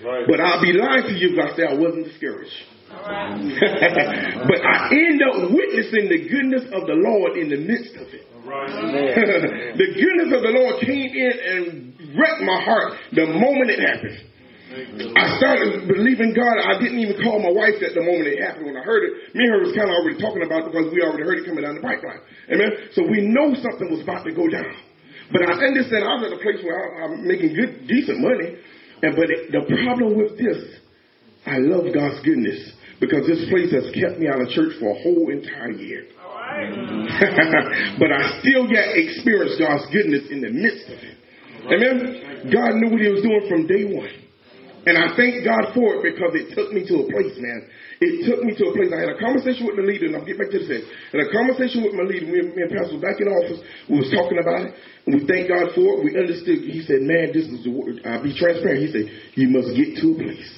Right. 0.04 0.26
But 0.28 0.40
I'll 0.42 0.62
be 0.62 0.74
lying 0.74 1.04
to 1.04 1.14
you 1.14 1.36
if 1.36 1.40
I 1.40 1.56
say 1.56 1.64
I 1.70 1.78
wasn't 1.78 2.06
discouraged. 2.06 2.58
but 2.92 4.60
I 4.68 4.92
end 4.92 5.24
up 5.24 5.48
witnessing 5.48 6.12
the 6.12 6.28
goodness 6.28 6.66
of 6.76 6.88
the 6.92 6.98
Lord 7.00 7.38
in 7.38 7.48
the 7.48 7.62
midst 7.64 7.96
of 7.96 8.08
it. 8.12 8.28
the 9.80 9.90
goodness 9.96 10.30
of 10.34 10.42
the 10.44 10.52
Lord 10.52 10.84
came 10.84 11.08
in 11.08 11.34
and 11.40 11.70
wrecked 12.20 12.44
my 12.44 12.60
heart 12.66 13.00
the 13.14 13.28
moment 13.32 13.72
it 13.72 13.80
happened. 13.80 14.20
I 14.72 15.36
started 15.36 15.88
believing 15.88 16.32
God. 16.32 16.56
I 16.56 16.80
didn't 16.80 17.00
even 17.00 17.20
call 17.20 17.44
my 17.44 17.52
wife 17.52 17.80
at 17.84 17.92
the 17.92 18.04
moment 18.04 18.32
it 18.32 18.40
happened. 18.40 18.72
When 18.72 18.78
I 18.80 18.84
heard 18.84 19.04
it, 19.04 19.36
me 19.36 19.44
and 19.44 19.52
her 19.52 19.62
was 19.68 19.76
kind 19.76 19.92
of 19.92 19.96
already 20.00 20.16
talking 20.20 20.44
about 20.44 20.64
it 20.64 20.72
because 20.72 20.88
we 20.96 21.04
already 21.04 21.28
heard 21.28 21.44
it 21.44 21.46
coming 21.46 21.64
down 21.68 21.76
the 21.76 21.84
pipeline. 21.84 22.24
Amen. 22.48 22.92
So 22.96 23.04
we 23.04 23.20
know 23.20 23.52
something 23.52 23.92
was 23.92 24.00
about 24.00 24.24
to 24.24 24.32
go 24.32 24.48
down. 24.48 24.72
But 25.32 25.48
I 25.48 25.54
understand 25.56 26.04
I 26.04 26.14
was 26.20 26.28
at 26.28 26.34
a 26.36 26.42
place 26.44 26.60
where 26.64 26.76
I, 26.76 27.08
I'm 27.08 27.28
making 27.28 27.56
good, 27.56 27.88
decent 27.88 28.20
money. 28.20 28.60
And 29.02 29.16
but 29.16 29.32
it, 29.32 29.52
the 29.52 29.64
problem 29.84 30.18
with 30.18 30.38
this, 30.38 30.60
I 31.46 31.58
love 31.58 31.90
God's 31.90 32.22
goodness 32.22 32.60
because 33.00 33.26
this 33.26 33.50
place 33.50 33.74
has 33.74 33.90
kept 33.98 34.22
me 34.22 34.30
out 34.30 34.42
of 34.42 34.50
church 34.54 34.78
for 34.78 34.94
a 34.94 34.98
whole 35.02 35.32
entire 35.34 35.74
year. 35.74 36.06
but 37.98 38.12
I 38.12 38.40
still 38.44 38.70
yet 38.70 38.94
experience 38.94 39.58
God's 39.58 39.90
goodness 39.90 40.30
in 40.30 40.42
the 40.42 40.52
midst 40.52 40.86
of 40.86 41.00
it. 41.02 41.18
Amen. 41.66 42.52
God 42.52 42.78
knew 42.78 42.92
what 42.92 43.02
He 43.02 43.10
was 43.10 43.24
doing 43.24 43.46
from 43.50 43.66
day 43.66 43.86
one. 43.86 44.21
And 44.82 44.98
I 44.98 45.14
thank 45.14 45.46
God 45.46 45.78
for 45.78 46.02
it 46.02 46.02
because 46.02 46.34
it 46.34 46.58
took 46.58 46.74
me 46.74 46.82
to 46.90 47.06
a 47.06 47.06
place, 47.06 47.38
man. 47.38 47.70
It 48.02 48.26
took 48.26 48.42
me 48.42 48.58
to 48.58 48.64
a 48.66 48.74
place. 48.74 48.90
I 48.90 49.06
had 49.06 49.14
a 49.14 49.20
conversation 49.22 49.70
with 49.70 49.78
the 49.78 49.86
leader, 49.86 50.10
and 50.10 50.18
I'll 50.18 50.26
get 50.26 50.42
back 50.42 50.50
to 50.50 50.58
this. 50.58 50.82
And 51.14 51.22
a 51.22 51.30
conversation 51.30 51.86
with 51.86 51.94
my 51.94 52.02
leader, 52.02 52.26
me 52.26 52.42
and, 52.42 52.50
me 52.58 52.66
and 52.66 52.74
Pastor 52.74 52.98
back 52.98 53.22
in 53.22 53.30
office. 53.30 53.62
We 53.86 54.02
was 54.02 54.10
talking 54.10 54.42
about 54.42 54.66
it, 54.66 54.74
and 55.06 55.22
we 55.22 55.22
thank 55.30 55.54
God 55.54 55.70
for 55.78 56.02
it. 56.02 56.10
We 56.10 56.18
understood. 56.18 56.66
He 56.66 56.82
said, 56.82 57.06
man, 57.06 57.30
this 57.30 57.46
is. 57.46 57.62
I'll 58.10 58.26
be 58.26 58.34
transparent. 58.34 58.82
He 58.82 58.90
said, 58.90 59.06
you 59.38 59.54
must 59.54 59.70
get 59.78 60.02
to 60.02 60.06
a 60.12 60.18
place. 60.18 60.50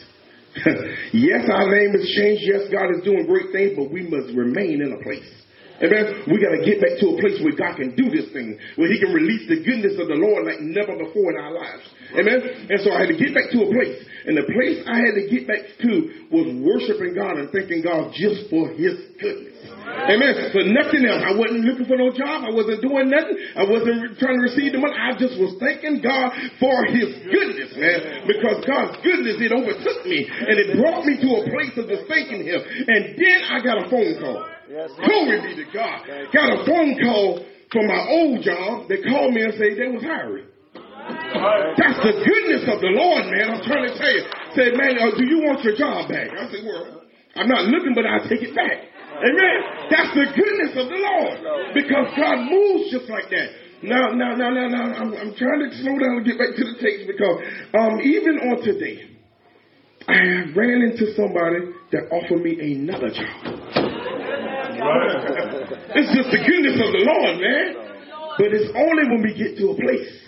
yes, 1.12 1.44
our 1.51 1.68
name 1.68 1.92
has 1.92 2.08
changed. 2.15 2.48
Yes, 2.48 2.72
God 2.72 2.96
is 2.96 3.03
doing 3.03 3.27
great 3.27 3.51
things, 3.51 3.75
but 3.75 3.92
we 3.92 4.08
must 4.08 4.32
remain 4.32 4.80
in 4.80 4.96
a 4.96 5.03
place. 5.03 5.42
Amen. 5.82 6.30
We 6.30 6.38
got 6.38 6.53
to 6.53 6.62
get 6.62 6.77
back 6.77 7.01
to 7.01 7.06
a 7.12 7.15
place 7.18 7.42
where 7.42 7.58
God 7.58 7.82
can 7.82 7.98
do 7.98 8.13
this 8.13 8.30
thing, 8.30 8.62
where 8.77 8.92
He 8.92 9.01
can 9.01 9.10
release 9.10 9.50
the 9.50 9.65
goodness 9.65 9.98
of 9.98 10.06
the 10.06 10.20
Lord 10.22 10.46
like 10.46 10.62
never 10.62 10.94
before 10.94 11.34
in 11.34 11.38
our 11.42 11.53
lives. 11.53 11.86
Amen. 12.13 12.70
And 12.70 12.77
so 12.86 12.94
I 12.94 13.03
had 13.03 13.10
to 13.10 13.18
get 13.18 13.34
back 13.34 13.50
to 13.50 13.65
a 13.65 13.70
place. 13.74 13.98
And 14.30 14.38
the 14.38 14.46
place 14.48 14.86
I 14.86 15.01
had 15.01 15.18
to 15.18 15.25
get 15.27 15.50
back 15.50 15.65
to 15.82 15.92
was 16.30 16.48
worshiping 16.62 17.18
God 17.18 17.42
and 17.42 17.50
thanking 17.50 17.82
God 17.82 18.13
just 18.13 18.53
for 18.53 18.70
His 18.70 19.18
goodness. 19.18 19.58
Amen. 19.84 20.53
For 20.53 20.63
nothing 20.63 21.03
else. 21.10 21.25
I 21.25 21.34
wasn't 21.36 21.65
looking 21.65 21.89
for 21.89 21.98
no 21.98 22.13
job. 22.13 22.46
I 22.46 22.53
wasn't 22.53 22.80
doing 22.80 23.10
nothing. 23.10 23.36
I 23.58 23.65
wasn't 23.65 24.15
trying 24.22 24.39
to 24.39 24.44
receive 24.46 24.77
the 24.77 24.80
money. 24.80 24.96
I 24.96 25.18
just 25.18 25.36
was 25.42 25.58
thanking 25.58 26.06
God 26.06 26.32
for 26.62 26.86
His 26.94 27.18
goodness, 27.34 27.74
man. 27.75 28.30
Because 28.30 28.62
God's 28.63 29.01
goodness, 29.01 29.42
it 29.42 29.51
overtook 29.51 30.06
me. 30.06 30.22
And 30.22 30.56
it 30.56 30.77
brought 30.77 31.03
me 31.03 31.18
to 31.18 31.30
a 31.42 31.50
place 31.50 31.74
of 31.82 31.89
just 31.89 32.06
thanking 32.06 32.46
Him. 32.46 32.62
And 32.62 33.18
then 33.18 33.39
I 33.50 33.58
got 33.60 33.82
a 33.82 33.89
phone 33.89 34.22
call. 34.22 34.52
Yes, 34.74 34.89
Glory 34.98 35.38
be 35.46 35.53
to 35.62 35.70
God. 35.70 36.01
Got 36.34 36.50
a 36.50 36.65
phone 36.65 36.98
call 36.98 37.46
from 37.70 37.86
my 37.86 38.01
old 38.10 38.42
job. 38.42 38.89
They 38.89 39.06
called 39.06 39.30
me 39.30 39.46
and 39.46 39.53
said 39.53 39.77
they 39.77 39.86
was 39.86 40.01
hiring. 40.01 40.50
That's 41.77 42.01
the 42.01 42.18
goodness 42.18 42.65
of 42.65 42.82
the 42.82 42.89
Lord, 42.89 43.30
man. 43.30 43.53
I'm 43.53 43.62
trying 43.62 43.86
to 43.86 43.94
tell 43.94 44.10
you. 44.10 44.25
Say, 44.58 44.74
man, 44.74 44.98
uh, 44.98 45.13
do 45.13 45.30
you 45.30 45.46
want 45.46 45.62
your 45.62 45.77
job 45.77 46.10
back? 46.10 46.25
I 46.34 46.50
said, 46.50 46.65
well, 46.65 47.06
I'm 47.38 47.46
not 47.46 47.70
looking, 47.70 47.94
but 47.94 48.10
I'll 48.10 48.25
take 48.25 48.42
it 48.42 48.58
back. 48.58 48.89
Amen. 49.22 49.58
That's 49.94 50.10
the 50.18 50.25
goodness 50.34 50.74
of 50.74 50.89
the 50.89 50.98
Lord. 51.06 51.77
Because 51.77 52.10
God 52.18 52.42
moves 52.50 52.89
just 52.89 53.13
like 53.13 53.30
that. 53.30 53.53
Now, 53.86 54.10
now, 54.18 54.34
now, 54.34 54.50
now, 54.50 54.74
now, 54.74 54.86
I'm, 54.89 55.13
I'm 55.13 55.34
trying 55.38 55.70
to 55.70 55.77
slow 55.86 56.01
down 56.01 56.18
and 56.18 56.25
get 56.25 56.42
back 56.42 56.58
to 56.58 56.63
the 56.65 56.82
text 56.82 57.06
because 57.06 57.46
um, 57.77 58.01
even 58.01 58.42
on 58.50 58.58
today, 58.65 59.06
I 60.10 60.50
ran 60.58 60.82
into 60.82 61.13
somebody 61.13 61.77
that 61.94 62.10
offered 62.10 62.42
me 62.42 62.58
another 62.58 63.13
job. 63.13 63.92
It's 65.95 66.11
just 66.13 66.29
the 66.31 66.41
goodness 66.41 66.77
of 66.81 66.89
the 66.91 67.03
Lord, 67.05 67.35
man. 67.39 67.67
But 68.37 68.49
it's 68.49 68.71
only 68.73 69.03
when 69.09 69.21
we 69.21 69.31
get 69.37 69.57
to 69.61 69.71
a 69.71 69.75
place. 69.77 70.23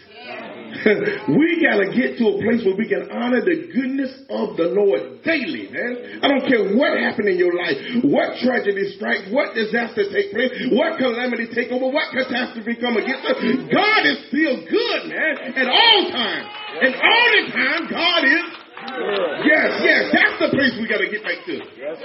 we 0.86 1.64
got 1.64 1.82
to 1.82 1.88
get 1.96 2.20
to 2.20 2.26
a 2.30 2.36
place 2.38 2.62
where 2.62 2.76
we 2.78 2.86
can 2.86 3.10
honor 3.10 3.42
the 3.42 3.72
goodness 3.74 4.12
of 4.30 4.54
the 4.54 4.70
Lord 4.76 5.24
daily, 5.24 5.72
man. 5.72 6.22
I 6.22 6.28
don't 6.28 6.46
care 6.46 6.78
what 6.78 7.00
happened 7.00 7.32
in 7.32 7.40
your 7.40 7.56
life, 7.56 8.06
what 8.06 8.38
tragedy 8.44 8.94
strikes, 8.94 9.26
what 9.32 9.56
disaster 9.56 10.06
take 10.12 10.30
place, 10.36 10.52
what 10.76 11.00
calamity 11.00 11.48
take 11.50 11.72
over, 11.72 11.90
what 11.90 12.12
catastrophe 12.12 12.76
come 12.78 13.02
against 13.02 13.24
us. 13.24 13.40
God 13.72 14.02
is 14.06 14.30
still 14.30 14.56
good, 14.68 15.02
man, 15.10 15.34
at 15.58 15.68
all 15.72 16.00
times. 16.12 16.48
And 16.86 16.92
all 16.94 17.28
the 17.34 17.44
time, 17.56 17.82
God 17.90 18.22
is 18.28 18.65
Yes, 19.46 19.70
yes, 19.82 20.04
that's 20.14 20.38
the 20.42 20.50
place 20.54 20.74
we 20.80 20.88
got 20.88 21.02
to 21.02 21.10
get 21.10 21.24
back 21.24 21.42
to. 21.46 21.56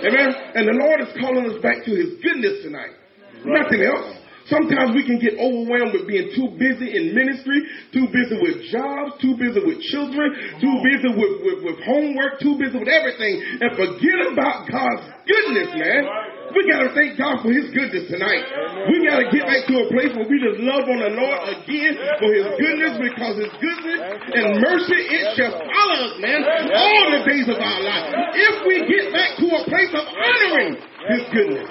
Amen. 0.06 0.28
And 0.54 0.64
the 0.68 0.76
Lord 0.80 1.00
is 1.00 1.12
calling 1.20 1.44
us 1.48 1.60
back 1.62 1.84
to 1.84 1.90
His 1.92 2.20
goodness 2.22 2.62
tonight. 2.62 2.96
Nothing 3.44 3.82
else. 3.84 4.19
Sometimes 4.50 4.98
we 4.98 5.06
can 5.06 5.22
get 5.22 5.38
overwhelmed 5.38 5.94
with 5.94 6.10
being 6.10 6.34
too 6.34 6.50
busy 6.58 6.90
in 6.90 7.14
ministry, 7.14 7.62
too 7.94 8.10
busy 8.10 8.34
with 8.42 8.66
jobs, 8.74 9.14
too 9.22 9.38
busy 9.38 9.62
with 9.62 9.78
children, 9.94 10.58
too 10.58 10.76
busy 10.82 11.10
with, 11.14 11.34
with, 11.46 11.58
with 11.62 11.78
homework, 11.86 12.42
too 12.42 12.58
busy 12.58 12.74
with 12.74 12.90
everything, 12.90 13.62
and 13.62 13.70
forget 13.78 14.18
about 14.26 14.66
God's 14.66 15.06
goodness, 15.22 15.70
man. 15.78 16.02
We 16.50 16.66
got 16.66 16.82
to 16.82 16.90
thank 16.98 17.14
God 17.14 17.46
for 17.46 17.54
His 17.54 17.70
goodness 17.70 18.10
tonight. 18.10 18.42
We 18.90 19.06
got 19.06 19.22
to 19.22 19.30
get 19.30 19.46
back 19.46 19.70
to 19.70 19.74
a 19.80 19.88
place 19.94 20.10
where 20.18 20.26
we 20.26 20.42
just 20.42 20.58
love 20.66 20.82
on 20.82 20.98
the 20.98 21.14
Lord 21.14 21.40
again 21.46 21.94
for 22.18 22.30
His 22.34 22.48
goodness 22.58 22.98
because 22.98 23.34
His 23.38 23.54
goodness 23.62 24.00
and 24.34 24.58
mercy, 24.58 24.98
it 24.98 25.38
shall 25.38 25.54
follow 25.54 25.98
us, 26.10 26.14
man, 26.18 26.42
all 26.74 27.06
the 27.14 27.22
days 27.22 27.46
of 27.46 27.54
our 27.54 27.80
life. 27.86 28.34
If 28.34 28.54
we 28.66 28.82
get 28.82 29.14
back 29.14 29.38
to 29.38 29.46
a 29.46 29.62
place 29.70 29.94
of 29.94 30.04
honoring 30.10 30.74
His 31.06 31.22
goodness, 31.30 31.70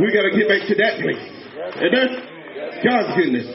we 0.00 0.08
got 0.08 0.24
to 0.24 0.32
get 0.32 0.48
back 0.48 0.64
to 0.64 0.74
that 0.80 1.04
place. 1.04 1.39
Amen? 1.78 2.10
God's 2.82 3.10
goodness. 3.14 3.46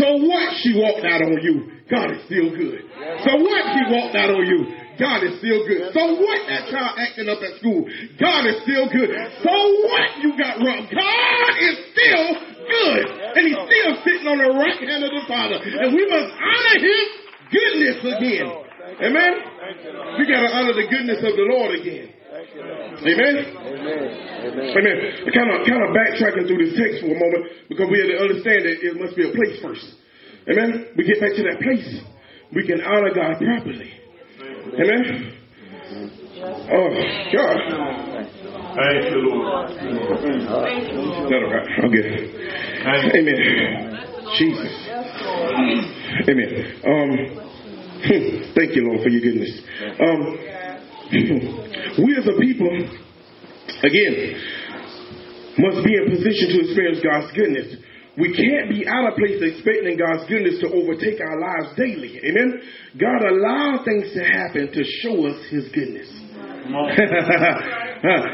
So 0.00 0.06
what 0.26 0.48
she 0.62 0.74
walked 0.76 1.04
out 1.06 1.22
on 1.22 1.38
you? 1.42 1.80
God 1.90 2.14
is 2.14 2.22
still 2.30 2.54
good. 2.54 2.86
So 3.26 3.32
what 3.42 3.62
she 3.74 3.82
walked 3.90 4.14
out 4.14 4.30
on 4.30 4.46
you? 4.46 4.60
God 5.00 5.24
is 5.24 5.40
still 5.40 5.64
good. 5.66 5.90
So 5.96 6.02
what 6.20 6.38
that 6.46 6.68
child 6.68 6.92
acting 7.00 7.26
up 7.26 7.40
at 7.40 7.56
school? 7.58 7.88
God 8.20 8.44
is 8.46 8.60
still 8.62 8.86
good. 8.92 9.10
So 9.42 9.54
what 9.88 10.06
you 10.22 10.36
got 10.36 10.60
wrong? 10.60 10.86
God 10.86 11.52
is 11.58 11.76
still 11.90 12.26
good. 12.68 13.04
And 13.34 13.42
he's 13.48 13.60
still 13.64 13.92
sitting 14.04 14.28
on 14.28 14.38
the 14.38 14.52
right 14.54 14.76
hand 14.76 15.02
of 15.02 15.10
the 15.10 15.24
Father. 15.26 15.58
And 15.58 15.96
we 15.96 16.04
must 16.04 16.30
honor 16.36 16.76
his 16.78 17.06
goodness 17.48 17.98
again. 18.12 18.46
Amen? 19.00 19.32
We 20.20 20.28
got 20.28 20.44
to 20.44 20.50
honor 20.52 20.76
the 20.76 20.86
goodness 20.86 21.18
of 21.24 21.32
the 21.34 21.46
Lord 21.48 21.80
again. 21.80 22.12
Amen. 22.40 23.36
Amen. 23.60 24.08
Amen. 24.48 24.96
Kind 25.28 25.50
of, 25.52 25.60
kind 25.66 25.82
of 25.84 25.90
backtracking 25.92 26.46
through 26.48 26.60
this 26.64 26.72
text 26.76 27.04
for 27.04 27.12
a 27.12 27.18
moment 27.18 27.68
because 27.68 27.88
we 27.90 28.00
have 28.00 28.08
to 28.08 28.18
understand 28.24 28.64
that 28.64 28.80
it 28.80 28.96
must 28.96 29.16
be 29.16 29.28
a 29.28 29.32
place 29.32 29.60
first. 29.60 29.84
Amen. 30.48 30.96
We 30.96 31.04
get 31.04 31.20
back 31.20 31.36
to 31.36 31.42
that 31.44 31.60
place. 31.60 32.00
We 32.54 32.66
can 32.66 32.80
honor 32.80 33.12
God 33.12 33.36
properly. 33.36 33.92
Amen. 34.80 35.36
Oh 36.72 36.88
God. 37.32 37.56
Thank 38.70 39.10
you, 39.10 39.20
Lord. 39.20 39.70
Not 41.28 41.42
all 41.44 41.52
right. 41.52 41.68
I'm 41.82 41.90
good. 41.90 42.08
Amen. 43.20 43.36
Jesus. 44.38 44.72
Amen. 46.28 46.50
Um, 46.86 47.10
thank 48.54 48.74
you, 48.76 48.88
Lord, 48.88 49.02
for 49.02 49.10
your 49.10 49.20
goodness. 49.20 49.60
Um, 50.00 50.38
we 51.10 52.14
as 52.14 52.22
a 52.26 52.38
people, 52.38 52.70
again, 53.82 54.14
must 55.58 55.82
be 55.84 55.92
in 55.94 56.06
position 56.06 56.48
to 56.54 56.60
experience 56.62 57.00
God's 57.02 57.32
goodness. 57.34 57.74
We 58.18 58.34
can't 58.34 58.68
be 58.70 58.86
out 58.86 59.10
of 59.10 59.18
place 59.18 59.42
expecting 59.42 59.98
God's 59.98 60.28
goodness 60.28 60.60
to 60.60 60.68
overtake 60.70 61.20
our 61.20 61.40
lives 61.40 61.74
daily. 61.76 62.20
Amen. 62.22 62.60
God 62.98 63.22
allows 63.26 63.84
things 63.84 64.12
to 64.14 64.22
happen 64.22 64.70
to 64.70 64.84
show 65.02 65.26
us 65.26 65.42
his 65.50 65.68
goodness. 65.74 66.06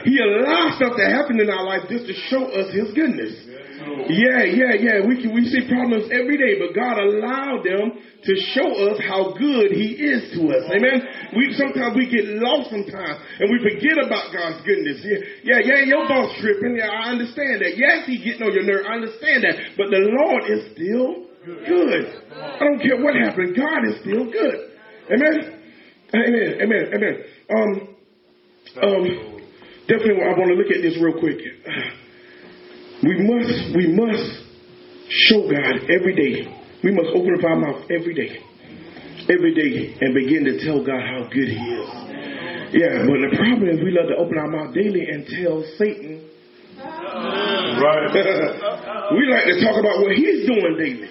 he 0.04 0.20
allows 0.20 0.76
stuff 0.76 0.92
to 0.96 1.06
happen 1.08 1.40
in 1.40 1.48
our 1.48 1.64
life 1.64 1.88
just 1.88 2.06
to 2.06 2.12
show 2.28 2.44
us 2.44 2.70
his 2.72 2.92
goodness. 2.92 3.32
Yeah, 4.08 4.42
yeah, 4.48 4.72
yeah. 4.78 4.96
We 5.04 5.20
can, 5.20 5.34
we 5.34 5.44
see 5.46 5.68
problems 5.68 6.08
every 6.08 6.38
day, 6.40 6.56
but 6.56 6.72
God 6.72 6.96
allowed 6.96 7.60
them 7.64 8.00
to 8.24 8.32
show 8.56 8.66
us 8.88 8.98
how 9.04 9.36
good 9.36 9.70
He 9.70 10.00
is 10.00 10.32
to 10.32 10.48
us. 10.48 10.64
Amen. 10.72 11.04
We 11.36 11.52
sometimes 11.54 11.94
we 11.94 12.08
get 12.08 12.24
lost 12.40 12.70
sometimes 12.72 13.20
and 13.38 13.52
we 13.52 13.60
forget 13.60 14.00
about 14.00 14.32
God's 14.32 14.64
goodness. 14.64 15.04
Yeah, 15.04 15.20
yeah, 15.44 15.60
yeah 15.62 15.80
your 15.84 16.08
boss 16.08 16.32
tripping. 16.40 16.80
Yeah, 16.80 16.88
I 16.88 17.12
understand 17.12 17.60
that. 17.60 17.76
Yes, 17.76 18.08
He 18.08 18.18
getting 18.24 18.48
on 18.48 18.52
your 18.56 18.64
nerve. 18.64 18.86
I 18.88 18.96
understand 18.96 19.44
that. 19.44 19.76
But 19.76 19.92
the 19.92 20.00
Lord 20.00 20.42
is 20.48 20.72
still 20.72 21.28
good. 21.44 22.04
I 22.32 22.64
don't 22.64 22.80
care 22.80 22.96
what 22.98 23.14
happened. 23.14 23.54
God 23.54 23.84
is 23.92 24.00
still 24.00 24.24
good. 24.26 24.58
Amen. 25.12 25.60
Amen. 26.14 26.48
Amen. 26.64 26.84
Amen. 26.94 27.14
Um, 27.52 27.70
um, 28.82 29.04
definitely, 29.86 30.22
I 30.24 30.34
want 30.34 30.50
to 30.50 30.58
look 30.58 30.72
at 30.72 30.82
this 30.82 30.96
real 31.00 31.20
quick. 31.20 31.38
We 33.02 33.14
must, 33.20 33.76
we 33.76 33.86
must 33.92 34.46
show 35.08 35.42
God 35.50 35.90
every 35.90 36.14
day. 36.14 36.48
We 36.82 36.92
must 36.92 37.08
open 37.14 37.34
up 37.38 37.44
our 37.44 37.56
mouth 37.56 37.90
every 37.90 38.14
day, 38.14 38.38
every 39.28 39.54
day, 39.54 39.96
and 40.00 40.14
begin 40.14 40.44
to 40.44 40.64
tell 40.64 40.84
God 40.84 41.00
how 41.00 41.28
good 41.32 41.48
He 41.48 41.56
is. 41.56 42.06
Yeah, 42.72 43.06
but 43.06 43.18
the 43.22 43.36
problem 43.38 43.68
is 43.68 43.78
we 43.82 43.92
love 43.94 44.08
to 44.08 44.16
open 44.16 44.38
our 44.38 44.48
mouth 44.48 44.74
daily 44.74 45.06
and 45.08 45.26
tell 45.26 45.64
Satan. 45.78 46.28
Right. 46.76 48.10
we 49.16 49.22
like 49.30 49.44
to 49.48 49.56
talk 49.64 49.78
about 49.78 50.02
what 50.02 50.12
he's 50.16 50.46
doing 50.46 50.76
daily. 50.78 51.10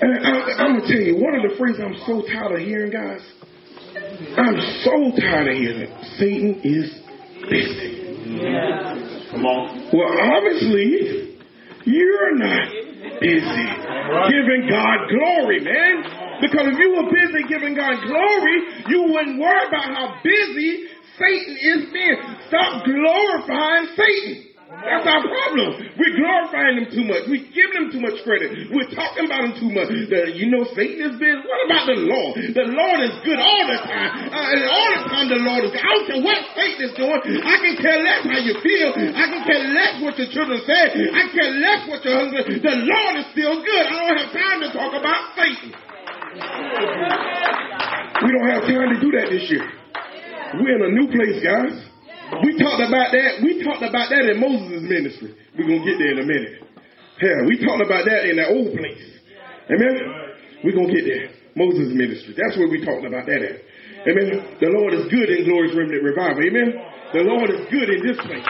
And 0.00 0.26
I, 0.26 0.64
am 0.64 0.78
gonna 0.78 0.86
tell 0.86 1.00
you 1.00 1.16
one 1.16 1.34
of 1.34 1.50
the 1.50 1.56
phrases 1.58 1.80
I'm 1.84 1.96
so 2.06 2.22
tired 2.26 2.60
of 2.60 2.66
hearing, 2.66 2.92
guys. 2.92 3.20
I'm 4.38 4.60
so 4.84 5.12
tired 5.20 5.48
of 5.48 5.56
hearing 5.56 5.80
it. 5.80 5.90
Satan 6.18 6.60
is 6.62 6.90
busy. 7.50 8.40
Yeah. 8.40 9.13
Come 9.34 9.46
on. 9.46 9.90
Well, 9.90 10.14
obviously, 10.30 11.34
you're 11.84 12.38
not 12.38 12.70
busy 13.18 13.66
giving 14.30 14.70
God 14.70 15.10
glory, 15.10 15.58
man. 15.58 16.38
Because 16.40 16.70
if 16.70 16.78
you 16.78 16.94
were 16.94 17.10
busy 17.10 17.42
giving 17.48 17.74
God 17.74 17.98
glory, 18.06 18.56
you 18.86 19.10
wouldn't 19.10 19.40
worry 19.40 19.66
about 19.66 19.90
how 19.90 20.22
busy 20.22 20.86
Satan 21.18 21.56
is 21.60 21.92
being. 21.92 22.16
Stop 22.46 22.84
glorifying 22.84 23.86
Satan. 23.98 24.53
That's 24.82 25.06
our 25.06 25.22
problem. 25.22 25.68
We're 25.94 26.16
glorifying 26.18 26.82
him 26.82 26.88
too 26.90 27.06
much. 27.06 27.24
We're 27.30 27.46
giving 27.54 27.86
him 27.86 27.88
too 27.94 28.02
much 28.02 28.18
credit. 28.26 28.74
We're 28.74 28.90
talking 28.90 29.30
about 29.30 29.46
him 29.46 29.54
too 29.56 29.70
much. 29.70 29.88
The, 29.88 30.34
you 30.34 30.50
know, 30.50 30.66
Satan 30.74 30.98
is 30.98 31.16
been. 31.16 31.40
What 31.46 31.60
about 31.70 31.86
the 31.88 31.98
Lord? 32.04 32.32
The 32.52 32.66
Lord 32.68 32.98
is 33.06 33.14
good 33.22 33.38
all 33.40 33.64
the 33.70 33.78
time. 33.80 34.10
Uh, 34.28 34.52
and 34.52 34.60
all 34.66 34.88
the 34.98 35.02
time 35.08 35.26
the 35.30 35.40
Lord 35.40 35.62
is 35.64 35.70
good. 35.72 35.84
I 35.84 35.90
don't 35.94 36.06
care 36.10 36.22
what 36.26 36.40
Satan 36.58 36.80
is 36.84 36.94
doing. 36.98 37.20
I 37.46 37.56
can 37.62 37.74
care 37.78 37.98
less 38.02 38.22
how 38.26 38.40
you 38.42 38.54
feel. 38.60 38.90
I 38.92 39.24
can 39.30 39.42
care 39.46 39.62
less 39.72 39.94
what 40.02 40.14
your 40.18 40.30
children 40.34 40.58
say. 40.66 40.84
I 40.90 41.20
can 41.28 41.32
care 41.32 41.52
less 41.54 41.80
what 41.88 42.00
your 42.04 42.16
husband. 42.18 42.44
The 42.60 42.76
Lord 42.84 43.14
is 43.22 43.26
still 43.30 43.56
good. 43.62 43.84
I 43.88 43.94
don't 43.94 44.18
have 44.18 44.32
time 44.34 44.58
to 44.64 44.68
talk 44.74 44.92
about 44.98 45.20
Satan. 45.38 45.70
We 48.20 48.28
don't 48.32 48.48
have 48.50 48.62
time 48.66 48.88
to 48.90 48.98
do 49.00 49.10
that 49.16 49.30
this 49.30 49.46
year. 49.48 49.64
We're 50.60 50.76
in 50.76 50.82
a 50.82 50.92
new 50.92 51.06
place, 51.10 51.38
guys. 51.42 51.93
We 52.42 52.56
talked 52.56 52.82
about 52.82 53.12
that. 53.12 53.42
We 53.42 53.62
talked 53.62 53.84
about 53.84 54.08
that 54.10 54.24
in 54.30 54.40
Moses' 54.40 54.84
ministry. 54.84 55.34
We're 55.56 55.68
gonna 55.68 55.84
get 55.84 55.98
there 55.98 56.12
in 56.16 56.20
a 56.24 56.28
minute. 56.28 56.56
Yeah, 57.20 57.46
we 57.46 57.60
talked 57.60 57.84
about 57.84 58.04
that 58.04 58.26
in 58.26 58.36
the 58.36 58.46
old 58.48 58.74
place. 58.74 59.04
Amen. 59.70 59.94
We're 60.64 60.74
gonna 60.74 60.92
get 60.92 61.04
there. 61.04 61.30
Moses' 61.54 61.94
ministry. 61.94 62.34
That's 62.34 62.58
where 62.58 62.68
we 62.68 62.84
talked 62.84 63.06
about 63.06 63.26
that 63.26 63.40
at. 63.40 63.56
Amen. 64.08 64.58
The 64.60 64.68
Lord 64.74 64.92
is 64.92 65.06
good 65.08 65.30
in 65.30 65.46
glorious 65.46 65.76
remnant 65.76 66.02
revival. 66.02 66.42
Amen. 66.42 66.74
The 67.14 67.22
Lord 67.22 67.48
is 67.50 67.62
good 67.70 67.88
in 67.88 68.00
this 68.04 68.18
place. 68.18 68.44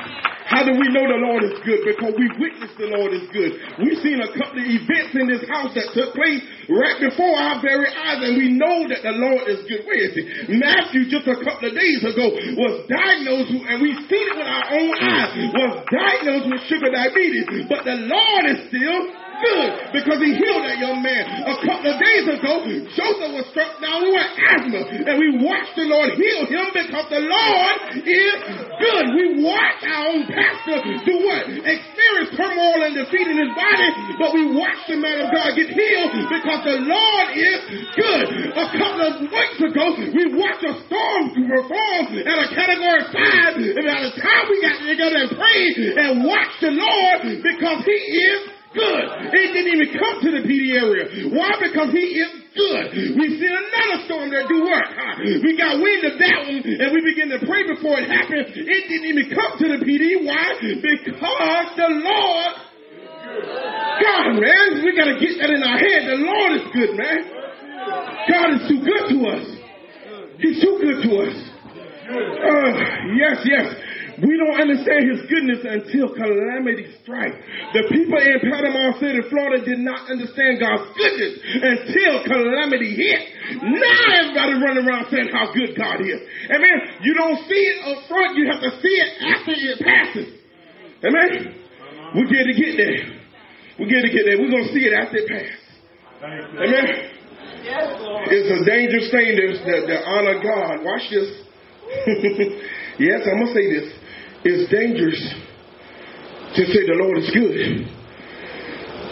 How 0.54 0.62
do 0.62 0.70
we 0.78 0.86
know 0.94 1.02
the 1.02 1.18
Lord 1.18 1.42
is 1.42 1.58
good? 1.66 1.82
Because 1.82 2.14
we 2.14 2.30
witnessed 2.38 2.78
the 2.78 2.86
Lord 2.94 3.10
is 3.10 3.26
good. 3.34 3.58
We've 3.82 3.98
seen 3.98 4.22
a 4.22 4.30
couple 4.38 4.62
of 4.62 4.66
events 4.70 5.10
in 5.18 5.26
this 5.26 5.42
house 5.50 5.74
that 5.74 5.90
took 5.98 6.14
place 6.14 6.46
right 6.70 7.02
before 7.02 7.34
our 7.34 7.58
very 7.58 7.90
eyes, 7.90 8.22
and 8.22 8.38
we 8.38 8.54
know 8.54 8.86
that 8.86 9.02
the 9.02 9.18
Lord 9.18 9.50
is 9.50 9.66
good. 9.66 9.82
Where 9.82 9.98
is 9.98 10.14
he? 10.14 10.22
Matthew, 10.54 11.10
just 11.10 11.26
a 11.26 11.34
couple 11.42 11.66
of 11.66 11.74
days 11.74 12.06
ago, 12.06 12.30
was 12.54 12.86
diagnosed, 12.86 13.50
and 13.66 13.82
we've 13.82 13.98
seen 14.06 14.26
it 14.30 14.36
with 14.38 14.46
our 14.46 14.66
own 14.78 14.94
eyes, 15.02 15.34
was 15.58 15.74
diagnosed 15.90 16.46
with 16.46 16.62
sugar 16.70 16.86
diabetes. 16.86 17.66
But 17.66 17.82
the 17.82 17.98
Lord 18.06 18.44
is 18.54 18.70
still 18.70 19.10
good 19.44 19.68
because 19.92 20.18
he 20.24 20.30
healed 20.34 20.64
that 20.64 20.80
young 20.80 21.04
man. 21.04 21.22
A 21.44 21.56
couple 21.60 21.88
of 21.92 21.96
days 22.00 22.24
ago, 22.24 22.64
Joseph 22.96 23.32
was 23.36 23.46
struck 23.52 23.76
down 23.84 24.00
with 24.08 24.16
asthma, 24.16 24.80
and 24.88 25.16
we 25.20 25.28
watched 25.44 25.76
the 25.76 25.86
Lord 25.86 26.16
heal 26.16 26.48
him 26.48 26.66
because 26.72 27.06
the 27.12 27.22
Lord 27.22 27.76
is 28.04 28.36
good. 28.80 29.04
We 29.12 29.44
watched 29.44 29.84
our 29.84 30.04
own 30.08 30.22
pastor 30.26 30.76
do 31.04 31.14
what? 31.24 31.42
Experience 31.52 32.30
turmoil 32.36 32.80
and 32.88 32.94
defeat 32.96 33.26
in 33.28 33.36
his 33.36 33.52
body, 33.52 33.88
but 34.18 34.30
we 34.32 34.56
watched 34.56 34.86
the 34.88 34.98
man 34.98 35.20
of 35.20 35.28
God 35.30 35.52
get 35.54 35.68
healed 35.70 36.12
because 36.32 36.60
the 36.64 36.78
Lord 36.88 37.26
is 37.36 37.60
good. 37.94 38.26
A 38.54 38.66
couple 38.74 39.02
of 39.04 39.14
weeks 39.28 39.58
ago, 39.60 39.84
we 39.98 40.24
watched 40.34 40.64
a 40.64 40.74
storm 40.88 41.22
perform 41.34 42.04
at 42.22 42.38
a 42.40 42.48
category 42.54 43.02
five, 43.12 43.54
and 43.60 43.84
by 43.84 44.00
the 44.08 44.14
time 44.16 44.44
we 44.48 44.56
got 44.62 44.78
together 44.80 45.18
and 45.20 45.30
prayed 45.36 45.74
and 45.98 46.24
watched 46.24 46.58
the 46.60 46.72
Lord 46.72 47.42
because 47.42 47.84
he 47.84 47.98
is 47.98 48.53
good. 48.74 49.04
It 49.30 49.48
didn't 49.54 49.70
even 49.70 49.88
come 49.94 50.16
to 50.20 50.30
the 50.34 50.42
PD 50.42 50.74
area. 50.74 51.04
Why? 51.30 51.54
Because 51.62 51.94
he 51.94 52.18
is 52.18 52.32
good. 52.52 52.86
We 53.16 53.38
see 53.38 53.50
another 53.50 53.98
storm 54.06 54.30
that 54.34 54.50
do 54.50 54.66
work. 54.66 54.88
We 55.42 55.54
got 55.56 55.78
wind 55.78 56.02
of 56.04 56.14
that 56.18 56.38
one 56.50 56.62
and 56.62 56.88
we 56.90 57.00
begin 57.02 57.30
to 57.34 57.40
pray 57.46 57.64
before 57.66 57.98
it 58.02 58.10
happened. 58.10 58.50
It 58.54 58.82
didn't 58.90 59.08
even 59.08 59.26
come 59.30 59.52
to 59.62 59.66
the 59.74 59.80
PD. 59.82 60.26
Why? 60.26 60.58
Because 60.58 61.66
the 61.78 61.90
Lord 61.90 62.52
God, 63.34 64.26
man, 64.38 64.66
we 64.82 64.90
got 64.94 65.08
to 65.10 65.16
get 65.18 65.38
that 65.38 65.50
in 65.50 65.62
our 65.62 65.78
head. 65.78 66.00
The 66.10 66.18
Lord 66.22 66.50
is 66.58 66.66
good, 66.74 66.92
man. 66.98 67.20
God 68.30 68.48
is 68.58 68.62
too 68.68 68.80
good 68.82 69.04
to 69.10 69.18
us. 69.32 69.46
He's 70.38 70.60
too 70.60 70.78
good 70.82 70.98
to 71.02 71.10
us. 71.24 71.36
Uh, 72.04 72.70
yes, 73.16 73.40
yes. 73.48 73.66
We 74.22 74.38
don't 74.38 74.54
understand 74.54 75.10
his 75.10 75.26
goodness 75.26 75.66
until 75.66 76.14
calamity 76.14 76.86
strikes. 77.02 77.34
The 77.74 77.82
people 77.90 78.18
in 78.22 78.38
Panama 78.46 78.94
City, 79.02 79.18
Florida 79.26 79.64
did 79.66 79.82
not 79.82 80.06
understand 80.06 80.62
God's 80.62 80.86
goodness 80.94 81.34
until 81.42 82.22
calamity 82.22 82.94
hit. 82.94 83.20
Now 83.58 84.02
everybody 84.14 84.54
running 84.62 84.86
around 84.86 85.10
saying 85.10 85.34
how 85.34 85.50
good 85.50 85.74
God 85.74 85.98
is. 85.98 86.22
Amen. 86.46 87.02
You 87.02 87.14
don't 87.18 87.42
see 87.50 87.62
it 87.74 87.78
up 87.90 88.06
front, 88.06 88.38
you 88.38 88.46
have 88.46 88.62
to 88.62 88.72
see 88.78 88.94
it 88.94 89.10
after 89.26 89.52
it 89.56 89.78
passes. 89.82 90.28
Amen. 91.02 91.58
We 92.14 92.22
get 92.30 92.46
to 92.46 92.54
get 92.54 92.72
there. 92.78 93.00
We 93.78 93.90
get 93.90 94.06
to 94.06 94.12
get 94.14 94.22
there. 94.30 94.38
We're 94.38 94.54
going 94.54 94.70
to 94.70 94.74
see 94.74 94.86
it 94.86 94.94
after 94.94 95.18
it 95.18 95.26
passes. 95.26 95.62
Amen. 96.22 96.86
It's 98.30 98.50
a 98.52 98.60
dangerous 98.62 99.10
thing 99.10 99.34
to, 99.34 99.46
to, 99.58 99.74
to 99.90 99.96
honor 100.06 100.38
God. 100.38 100.84
Watch 100.86 101.10
this. 101.10 101.42
yes, 103.02 103.20
I'm 103.26 103.42
going 103.42 103.50
to 103.50 103.54
say 103.54 103.66
this 103.66 104.03
it's 104.44 104.70
dangerous 104.70 105.20
to 106.56 106.62
say 106.68 106.80
the 106.86 106.96
Lord 107.00 107.18
is 107.18 107.30
good. 107.32 107.58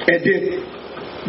And 0.03 0.21
then 0.21 0.43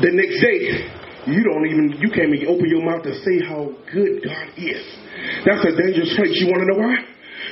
the 0.04 0.12
next 0.12 0.38
day, 0.44 0.92
you 1.32 1.42
don't 1.44 1.66
even, 1.66 1.96
you 2.02 2.10
can't 2.12 2.34
even 2.34 2.52
open 2.52 2.68
your 2.68 2.84
mouth 2.84 3.04
to 3.04 3.14
say 3.24 3.40
how 3.48 3.72
good 3.88 4.22
God 4.26 4.48
is. 4.60 4.84
That's 5.46 5.64
a 5.64 5.74
dangerous 5.78 6.12
place. 6.20 6.36
You 6.36 6.52
want 6.52 6.66
to 6.66 6.70
know 6.74 6.80
why? 6.84 7.00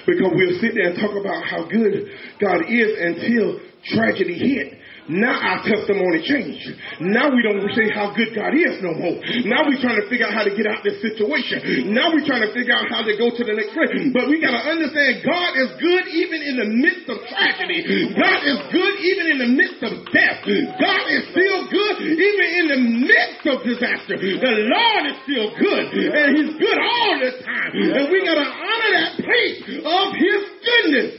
Because 0.05 0.31
we'll 0.33 0.59
sit 0.59 0.75
there 0.75 0.91
and 0.91 0.97
talk 0.99 1.15
about 1.15 1.45
how 1.45 1.63
good 1.69 2.09
God 2.41 2.67
is 2.67 2.89
until 2.99 3.61
tragedy 3.95 4.35
hit. 4.35 4.80
Now 5.09 5.33
our 5.33 5.65
testimony 5.65 6.21
changed. 6.21 6.77
Now 7.01 7.33
we 7.33 7.41
don't 7.41 7.65
say 7.73 7.89
how 7.89 8.13
good 8.13 8.37
God 8.37 8.53
is 8.53 8.77
no 8.85 8.93
more. 8.93 9.17
Now 9.49 9.65
we're 9.65 9.81
trying 9.81 9.97
to 9.97 10.07
figure 10.07 10.29
out 10.29 10.33
how 10.37 10.45
to 10.45 10.53
get 10.53 10.69
out 10.69 10.85
this 10.85 11.01
situation. 11.01 11.89
Now 11.89 12.13
we're 12.13 12.25
trying 12.25 12.45
to 12.45 12.53
figure 12.53 12.75
out 12.77 12.85
how 12.89 13.01
to 13.01 13.13
go 13.17 13.33
to 13.33 13.41
the 13.41 13.55
next 13.57 13.73
place. 13.73 13.89
But 14.13 14.29
we 14.29 14.37
got 14.37 14.53
to 14.53 14.61
understand 14.61 15.25
God 15.25 15.51
is 15.57 15.71
good 15.81 16.05
even 16.13 16.39
in 16.45 16.55
the 16.61 16.69
midst 16.69 17.09
of 17.09 17.17
tragedy. 17.33 17.81
God 18.13 18.39
is 18.45 18.59
good 18.69 18.93
even 19.01 19.25
in 19.33 19.37
the 19.41 19.51
midst 19.57 19.81
of 19.81 19.93
death. 20.13 20.45
God 20.45 21.03
is 21.09 21.23
still 21.33 21.59
good 21.67 21.95
even 22.05 22.47
in 22.61 22.65
the 22.69 22.81
midst 23.09 23.43
of 23.49 23.55
disaster. 23.65 24.15
The 24.21 24.53
Lord 24.69 25.03
is 25.09 25.17
still 25.25 25.49
good. 25.57 25.85
And 25.97 26.29
He's 26.37 26.53
good 26.61 26.77
all 26.77 27.13
the 27.17 27.31
time. 27.41 27.71
And 27.73 28.05
we 28.13 28.21
got 28.21 28.37
to 28.37 28.47
honor 28.47 28.91
that 29.01 29.11
place 29.17 29.59
of 29.81 30.05
His 30.13 30.41
goodness. 30.61 31.11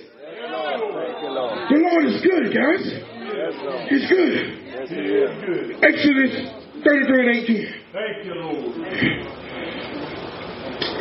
The 1.69 1.79
Lord 1.83 2.05
is 2.07 2.23
good, 2.23 2.55
guys. 2.55 3.12
He's 3.91 4.07
good. 4.07 4.39
Exodus 5.83 6.33
33 6.85 7.21
and 7.21 7.31
18. 7.43 7.67
Thank 7.93 8.25
you, 8.25 8.35
Lord. 8.39 8.71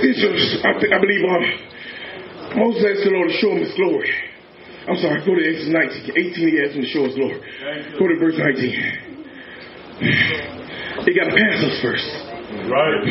It's 0.02 0.66
I, 0.66 0.74
think, 0.82 0.90
I 0.94 0.98
believe 0.98 1.22
uh, 1.22 2.58
Moses 2.58 2.82
asked 2.82 3.06
the 3.06 3.14
Lord 3.14 3.30
to 3.30 3.38
show 3.38 3.52
him 3.54 3.62
his 3.62 3.74
glory. 3.78 4.10
I'm 4.90 4.98
sorry, 4.98 5.22
go 5.22 5.38
to 5.38 5.44
Exodus 5.46 5.70
19. 5.70 6.18
18, 6.18 6.50
he 6.50 6.58
asked 6.66 6.74
him 6.74 6.82
to 6.82 6.90
show 6.90 7.06
his 7.06 7.14
glory. 7.14 7.38
Go 8.02 8.10
to 8.10 8.18
verse 8.18 8.38
19. 8.42 8.74
It 11.06 11.14
got 11.14 11.30
to 11.30 11.36
pass 11.38 11.62
us 11.62 11.78
first. 11.86 12.10
Right. 12.66 13.06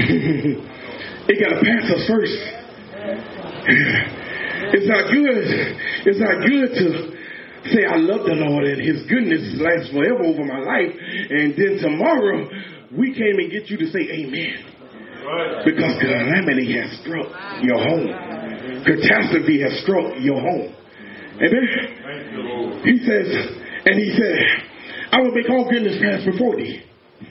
it 1.30 1.38
got 1.38 1.54
to 1.54 1.62
pass 1.62 1.86
us 1.86 2.02
first. 2.10 2.34
It's 4.72 4.86
not 4.86 5.10
good. 5.10 5.50
It's 6.06 6.20
not 6.20 6.46
good 6.46 6.70
to 6.78 7.19
say, 7.68 7.84
I 7.84 7.96
love 8.00 8.24
the 8.24 8.36
Lord 8.40 8.64
and 8.64 8.80
his 8.80 9.04
goodness 9.04 9.60
lasts 9.60 9.92
forever 9.92 10.24
over 10.24 10.44
my 10.44 10.60
life. 10.64 10.92
And 10.96 11.52
then 11.52 11.76
tomorrow, 11.80 12.48
we 12.96 13.12
came 13.12 13.36
and 13.38 13.50
get 13.52 13.68
you 13.68 13.76
to 13.78 13.86
say 13.92 14.00
amen. 14.00 14.70
Because 15.64 16.00
calamity 16.00 16.72
has 16.80 16.98
struck 17.04 17.28
your 17.60 17.78
home. 17.78 18.08
Catastrophe 18.84 19.60
has 19.60 19.82
struck 19.84 20.16
your 20.20 20.40
home. 20.40 20.74
Amen. 21.36 22.80
He 22.84 22.98
says, 23.04 23.28
and 23.84 23.94
he 23.96 24.16
said, 24.16 24.38
I 25.12 25.20
will 25.20 25.32
make 25.32 25.48
all 25.50 25.68
goodness 25.70 25.96
pass 26.00 26.24
before 26.24 26.56
thee. 26.56 26.82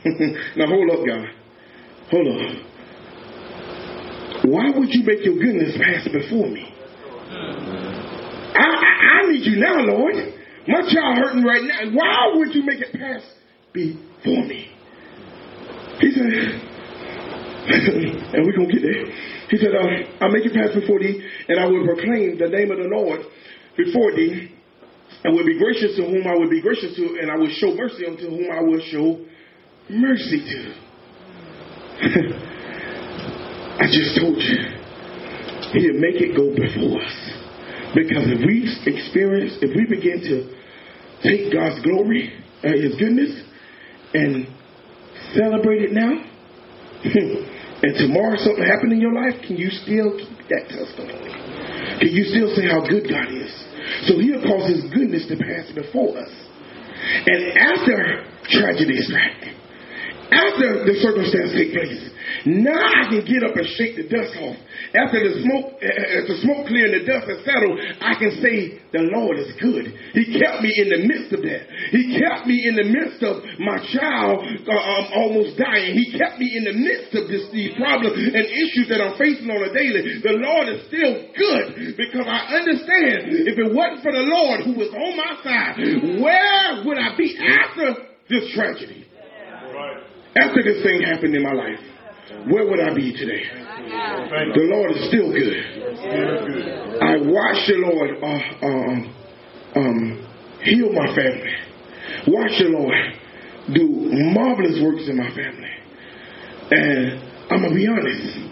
now 0.56 0.68
hold 0.68 0.92
up, 0.92 1.06
God. 1.06 1.26
Hold 2.12 2.28
up. 2.28 2.70
Why 4.46 4.72
would 4.74 4.90
you 4.90 5.04
make 5.04 5.26
your 5.26 5.36
goodness 5.36 5.78
pass 5.78 6.08
before 6.08 6.48
me? 6.48 6.74
I, 8.56 8.89
I, 9.00 9.32
need 9.32 9.46
you 9.46 9.56
now, 9.60 9.80
Lord. 9.80 10.16
My 10.68 10.82
child 10.82 11.18
hurting 11.18 11.44
right 11.44 11.64
now. 11.64 11.90
Why 11.94 12.34
would 12.36 12.54
you 12.54 12.64
make 12.64 12.82
it 12.82 12.94
pass 12.94 13.24
before 13.74 14.46
me? 14.46 14.68
He 16.00 16.12
said, 16.12 16.24
and 18.36 18.46
we're 18.46 18.56
going 18.56 18.70
to 18.70 18.74
get 18.74 18.84
there. 18.84 19.06
He 19.50 19.58
said, 19.58 19.74
uh, 19.76 19.88
I'll 20.22 20.32
make 20.32 20.46
it 20.46 20.54
pass 20.54 20.74
before 20.76 21.00
thee, 21.00 21.22
and 21.48 21.60
I 21.60 21.66
will 21.66 21.84
proclaim 21.86 22.38
the 22.38 22.48
name 22.48 22.70
of 22.72 22.78
the 22.78 22.88
Lord 22.92 23.22
before 23.76 24.12
thee, 24.16 24.52
and 25.24 25.36
will 25.36 25.46
be 25.46 25.58
gracious 25.58 25.96
to 25.98 26.04
whom 26.04 26.28
I 26.28 26.36
will 26.36 26.50
be 26.50 26.62
gracious 26.62 26.96
to, 26.96 27.18
and 27.22 27.32
I 27.32 27.36
will 27.36 27.50
show 27.50 27.74
mercy 27.76 28.06
unto 28.06 28.30
whom 28.30 28.52
I 28.52 28.62
will 28.62 28.80
show 28.92 29.26
mercy 29.90 30.46
to. 30.46 30.74
I 33.80 33.88
just 33.88 34.16
told 34.20 34.38
you, 34.38 34.58
He'll 35.72 36.00
make 36.00 36.22
it 36.22 36.36
go 36.36 36.50
before 36.56 37.02
us. 37.02 37.19
Because 37.96 38.30
if 38.30 38.46
we 38.46 38.70
experience, 38.86 39.58
if 39.62 39.74
we 39.74 39.86
begin 39.90 40.22
to 40.22 40.36
take 41.26 41.52
God's 41.52 41.82
glory 41.82 42.30
and 42.64 42.76
His 42.78 42.96
goodness 43.02 43.34
and 44.14 44.46
celebrate 45.34 45.90
it 45.90 45.94
now, 45.94 46.14
and 47.04 47.92
tomorrow 47.98 48.38
something 48.38 48.66
happened 48.66 48.94
in 48.94 49.02
your 49.02 49.14
life, 49.14 49.42
can 49.48 49.58
you 49.58 49.70
still 49.72 50.18
keep 50.18 50.38
that 50.54 50.70
testimony? 50.70 51.34
Can 51.98 52.14
you 52.14 52.24
still 52.30 52.54
say 52.56 52.70
how 52.70 52.86
good 52.86 53.10
God 53.10 53.32
is? 53.34 53.52
So 54.06 54.20
He'll 54.22 54.44
cause 54.46 54.70
His 54.70 54.86
goodness 54.94 55.26
to 55.34 55.36
pass 55.36 55.72
before 55.74 56.18
us. 56.20 56.34
And 57.26 57.58
after 57.58 58.28
tragedy 58.54 59.02
strike, 59.02 59.56
after 60.32 60.86
the 60.86 60.96
circumstance 61.02 61.54
take 61.58 61.74
place, 61.74 62.02
now 62.46 62.78
I 62.78 63.10
can 63.10 63.26
get 63.26 63.42
up 63.44 63.58
and 63.58 63.68
shake 63.76 63.98
the 63.98 64.06
dust 64.06 64.38
off. 64.40 64.58
After 64.96 65.20
the 65.20 65.42
smoke, 65.42 65.82
uh, 65.82 66.24
the 66.30 66.38
smoke 66.46 66.70
clear 66.70 66.88
and 66.88 66.96
the 67.02 67.06
dust 67.06 67.26
has 67.28 67.42
settled, 67.44 67.76
I 68.00 68.14
can 68.16 68.32
say 68.40 68.80
the 68.94 69.06
Lord 69.10 69.38
is 69.42 69.54
good. 69.58 69.90
He 70.14 70.40
kept 70.40 70.62
me 70.62 70.72
in 70.72 70.88
the 70.90 71.02
midst 71.06 71.34
of 71.34 71.42
that. 71.46 71.64
He 71.94 72.18
kept 72.18 72.46
me 72.46 72.66
in 72.66 72.78
the 72.78 72.88
midst 72.88 73.22
of 73.26 73.42
my 73.62 73.78
child 73.94 74.46
uh, 74.66 74.72
um, 74.72 75.06
almost 75.14 75.58
dying. 75.58 75.98
He 75.98 76.14
kept 76.16 76.38
me 76.38 76.58
in 76.58 76.64
the 76.66 76.78
midst 76.78 77.12
of 77.18 77.30
this, 77.30 77.50
these 77.54 77.74
problems 77.78 78.18
and 78.18 78.46
issues 78.46 78.88
that 78.90 79.02
I'm 79.02 79.18
facing 79.18 79.50
on 79.50 79.62
a 79.66 79.72
daily. 79.74 80.22
The 80.22 80.38
Lord 80.42 80.66
is 80.74 80.86
still 80.90 81.14
good 81.34 81.98
because 81.98 82.26
I 82.26 82.62
understand 82.62 83.34
if 83.46 83.58
it 83.58 83.70
wasn't 83.74 84.02
for 84.06 84.14
the 84.14 84.26
Lord 84.26 84.66
who 84.66 84.74
was 84.78 84.90
on 84.94 85.14
my 85.18 85.34
side, 85.42 85.76
where 86.22 86.86
would 86.86 86.98
I 86.98 87.18
be 87.18 87.38
after 87.38 88.10
this 88.30 88.54
tragedy? 88.54 89.10
After 90.36 90.62
this 90.64 90.84
thing 90.84 91.02
happened 91.02 91.36
in 91.36 91.44
my 91.44 91.54
life? 91.54 91.80
where 92.48 92.66
would 92.66 92.80
I 92.80 92.94
be 92.94 93.12
today? 93.14 93.44
The 94.54 94.66
Lord 94.70 94.92
is 94.96 95.08
still 95.10 95.34
good. 95.34 95.58
I 97.02 97.18
watched 97.26 97.66
the 97.68 97.78
Lord 97.82 98.10
uh, 98.22 98.42
uh, 98.66 99.80
um, 99.80 100.28
heal 100.64 100.94
my 100.94 101.08
family. 101.16 101.54
Watch 102.28 102.54
the 102.60 102.70
Lord 102.70 102.96
do 103.74 103.86
marvelous 104.34 104.82
works 104.82 105.10
in 105.10 105.18
my 105.18 105.30
family. 105.30 105.74
And 106.72 107.22
I'm 107.50 107.62
going 107.62 107.74
to 107.74 107.76
be 107.76 107.88
honest. 107.88 108.50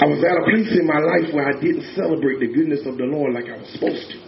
I 0.00 0.06
was 0.08 0.24
at 0.24 0.34
a 0.34 0.44
place 0.48 0.72
in 0.72 0.86
my 0.86 0.98
life 0.98 1.32
where 1.34 1.48
I 1.48 1.60
didn't 1.60 1.94
celebrate 1.94 2.40
the 2.40 2.48
goodness 2.52 2.80
of 2.86 2.96
the 2.96 3.04
Lord 3.04 3.34
like 3.34 3.48
I 3.48 3.56
was 3.56 3.68
supposed 3.72 4.10
to. 4.12 4.18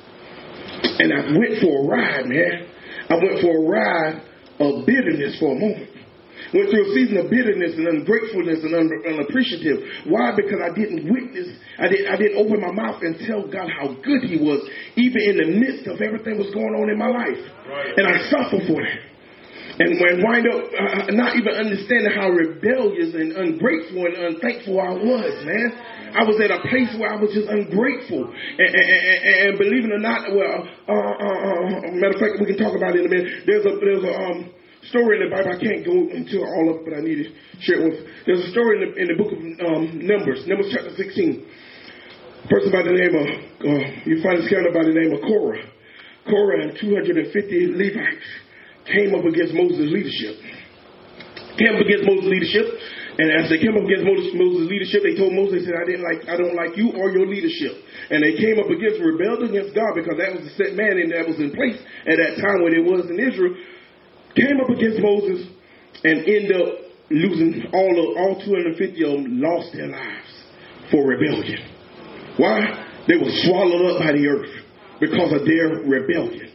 And 1.00 1.12
I 1.12 1.32
went 1.32 1.60
for 1.60 1.82
a 1.82 1.84
ride, 1.88 2.26
man. 2.26 2.68
I 3.08 3.14
went 3.16 3.40
for 3.40 3.56
a 3.56 3.64
ride 3.64 4.22
of 4.60 4.86
bitterness 4.86 5.38
for 5.40 5.52
a 5.52 5.58
moment. 5.58 5.93
Went 6.54 6.70
through 6.70 6.86
a 6.86 6.90
season 6.94 7.18
of 7.18 7.26
bitterness 7.34 7.74
and 7.74 7.90
ungratefulness 7.90 8.62
and 8.62 8.72
un- 8.78 9.02
unappreciative. 9.10 10.06
Why? 10.06 10.30
Because 10.38 10.62
I 10.62 10.70
didn't 10.70 11.10
witness, 11.10 11.50
I, 11.82 11.90
did, 11.90 12.06
I 12.06 12.14
didn't 12.14 12.38
open 12.38 12.62
my 12.62 12.70
mouth 12.70 13.02
and 13.02 13.18
tell 13.26 13.42
God 13.50 13.66
how 13.66 13.98
good 14.06 14.22
He 14.22 14.38
was, 14.38 14.62
even 14.94 15.18
in 15.18 15.36
the 15.42 15.48
midst 15.58 15.90
of 15.90 15.98
everything 15.98 16.38
was 16.38 16.54
going 16.54 16.78
on 16.78 16.86
in 16.86 16.98
my 16.98 17.10
life. 17.10 17.42
Right. 17.66 17.98
And 17.98 18.06
I 18.06 18.30
suffered 18.30 18.70
for 18.70 18.78
that. 18.78 19.14
And 19.74 19.98
when 19.98 20.22
wind 20.22 20.46
up 20.46 20.62
uh, 20.70 21.10
not 21.18 21.34
even 21.34 21.50
understanding 21.50 22.14
how 22.14 22.30
rebellious 22.30 23.10
and 23.18 23.34
ungrateful 23.34 24.06
and 24.06 24.38
unthankful 24.38 24.78
I 24.78 24.94
was, 24.94 25.34
man. 25.42 25.68
I 26.14 26.22
was 26.22 26.38
at 26.38 26.54
a 26.54 26.62
place 26.70 26.94
where 26.94 27.10
I 27.10 27.18
was 27.18 27.34
just 27.34 27.50
ungrateful. 27.50 28.22
And, 28.30 28.70
and, 28.70 28.86
and, 28.86 29.18
and 29.18 29.58
believe 29.58 29.82
it 29.82 29.90
or 29.90 29.98
not, 29.98 30.30
well, 30.30 30.62
uh, 30.86 30.94
uh, 30.94 31.90
uh, 31.90 31.90
matter 31.98 32.14
of 32.14 32.22
fact, 32.22 32.38
we 32.38 32.46
can 32.46 32.54
talk 32.54 32.78
about 32.78 32.94
it 32.94 33.02
in 33.02 33.06
a 33.06 33.10
minute. 33.10 33.42
There's 33.50 33.66
a 33.66 33.74
there's 33.82 34.06
a 34.06 34.14
um, 34.14 34.54
story 34.88 35.20
in 35.20 35.28
the 35.28 35.32
Bible. 35.32 35.52
I 35.52 35.60
can't 35.60 35.84
go 35.84 35.96
into 36.12 36.42
all 36.42 36.72
of 36.72 36.80
it, 36.80 36.84
but 36.84 36.92
I 36.96 37.00
need 37.00 37.22
to 37.22 37.28
share 37.64 37.80
it 37.80 37.84
with. 37.88 37.98
There's 38.26 38.44
a 38.44 38.50
story 38.50 38.80
in 38.80 38.80
the, 38.84 38.90
in 38.96 39.06
the 39.12 39.16
book 39.16 39.30
of 39.32 39.40
um, 39.40 39.82
Numbers, 40.04 40.44
Numbers 40.46 40.72
chapter 40.72 40.92
16. 40.96 41.46
A 42.44 42.48
person 42.48 42.68
by 42.68 42.84
the 42.84 42.92
name 42.92 43.14
of, 43.16 43.26
uh, 43.64 43.84
you 44.04 44.20
find 44.20 44.40
this 44.40 44.48
character 44.52 44.72
by 44.72 44.84
the 44.84 44.92
name 44.92 45.16
of 45.16 45.20
Korah. 45.24 45.64
Korah 46.28 46.68
and 46.68 46.76
250 46.76 47.24
Levites 47.76 48.28
came 48.88 49.16
up 49.16 49.24
against 49.24 49.56
Moses' 49.56 49.88
leadership. 49.88 50.40
Came 51.56 51.72
up 51.76 51.82
against 51.84 52.04
Moses' 52.04 52.28
leadership, 52.28 52.66
and 53.14 53.30
as 53.30 53.46
they 53.46 53.62
came 53.62 53.78
up 53.78 53.86
against 53.86 54.02
Moses', 54.02 54.34
Moses' 54.34 54.66
leadership, 54.66 55.06
they 55.06 55.14
told 55.14 55.32
Moses, 55.32 55.62
they 55.62 55.64
said, 55.70 55.78
I 55.78 55.86
didn't 55.86 56.02
like, 56.02 56.26
I 56.26 56.34
don't 56.34 56.58
like 56.58 56.74
you 56.74 56.90
or 56.98 57.14
your 57.14 57.30
leadership. 57.30 57.78
And 58.10 58.18
they 58.26 58.34
came 58.34 58.58
up 58.58 58.66
against, 58.66 58.98
rebelled 58.98 59.46
against 59.46 59.70
God 59.70 59.94
because 59.94 60.18
that 60.18 60.34
was 60.34 60.42
the 60.42 60.52
set 60.58 60.74
man 60.74 60.98
and 60.98 61.14
that 61.14 61.24
was 61.30 61.38
in 61.38 61.54
place 61.54 61.78
at 62.10 62.18
that 62.18 62.42
time 62.42 62.66
when 62.66 62.74
it 62.74 62.82
was 62.82 63.06
in 63.06 63.22
Israel 63.22 63.54
came 64.36 64.60
up 64.60 64.70
against 64.70 65.00
Moses 65.00 65.46
and 66.04 66.18
ended 66.26 66.52
up 66.52 66.68
losing 67.10 67.66
all 67.72 67.94
of 67.94 68.06
all 68.16 68.42
250 68.44 69.04
of 69.04 69.10
them 69.10 69.40
lost 69.40 69.72
their 69.72 69.88
lives 69.88 70.32
for 70.90 71.06
rebellion. 71.06 71.60
Why? 72.36 72.60
They 73.06 73.16
were 73.16 73.30
swallowed 73.46 73.94
up 73.94 74.00
by 74.00 74.12
the 74.12 74.26
earth 74.26 74.50
because 75.00 75.32
of 75.32 75.46
their 75.46 75.84
rebellion. 75.84 76.54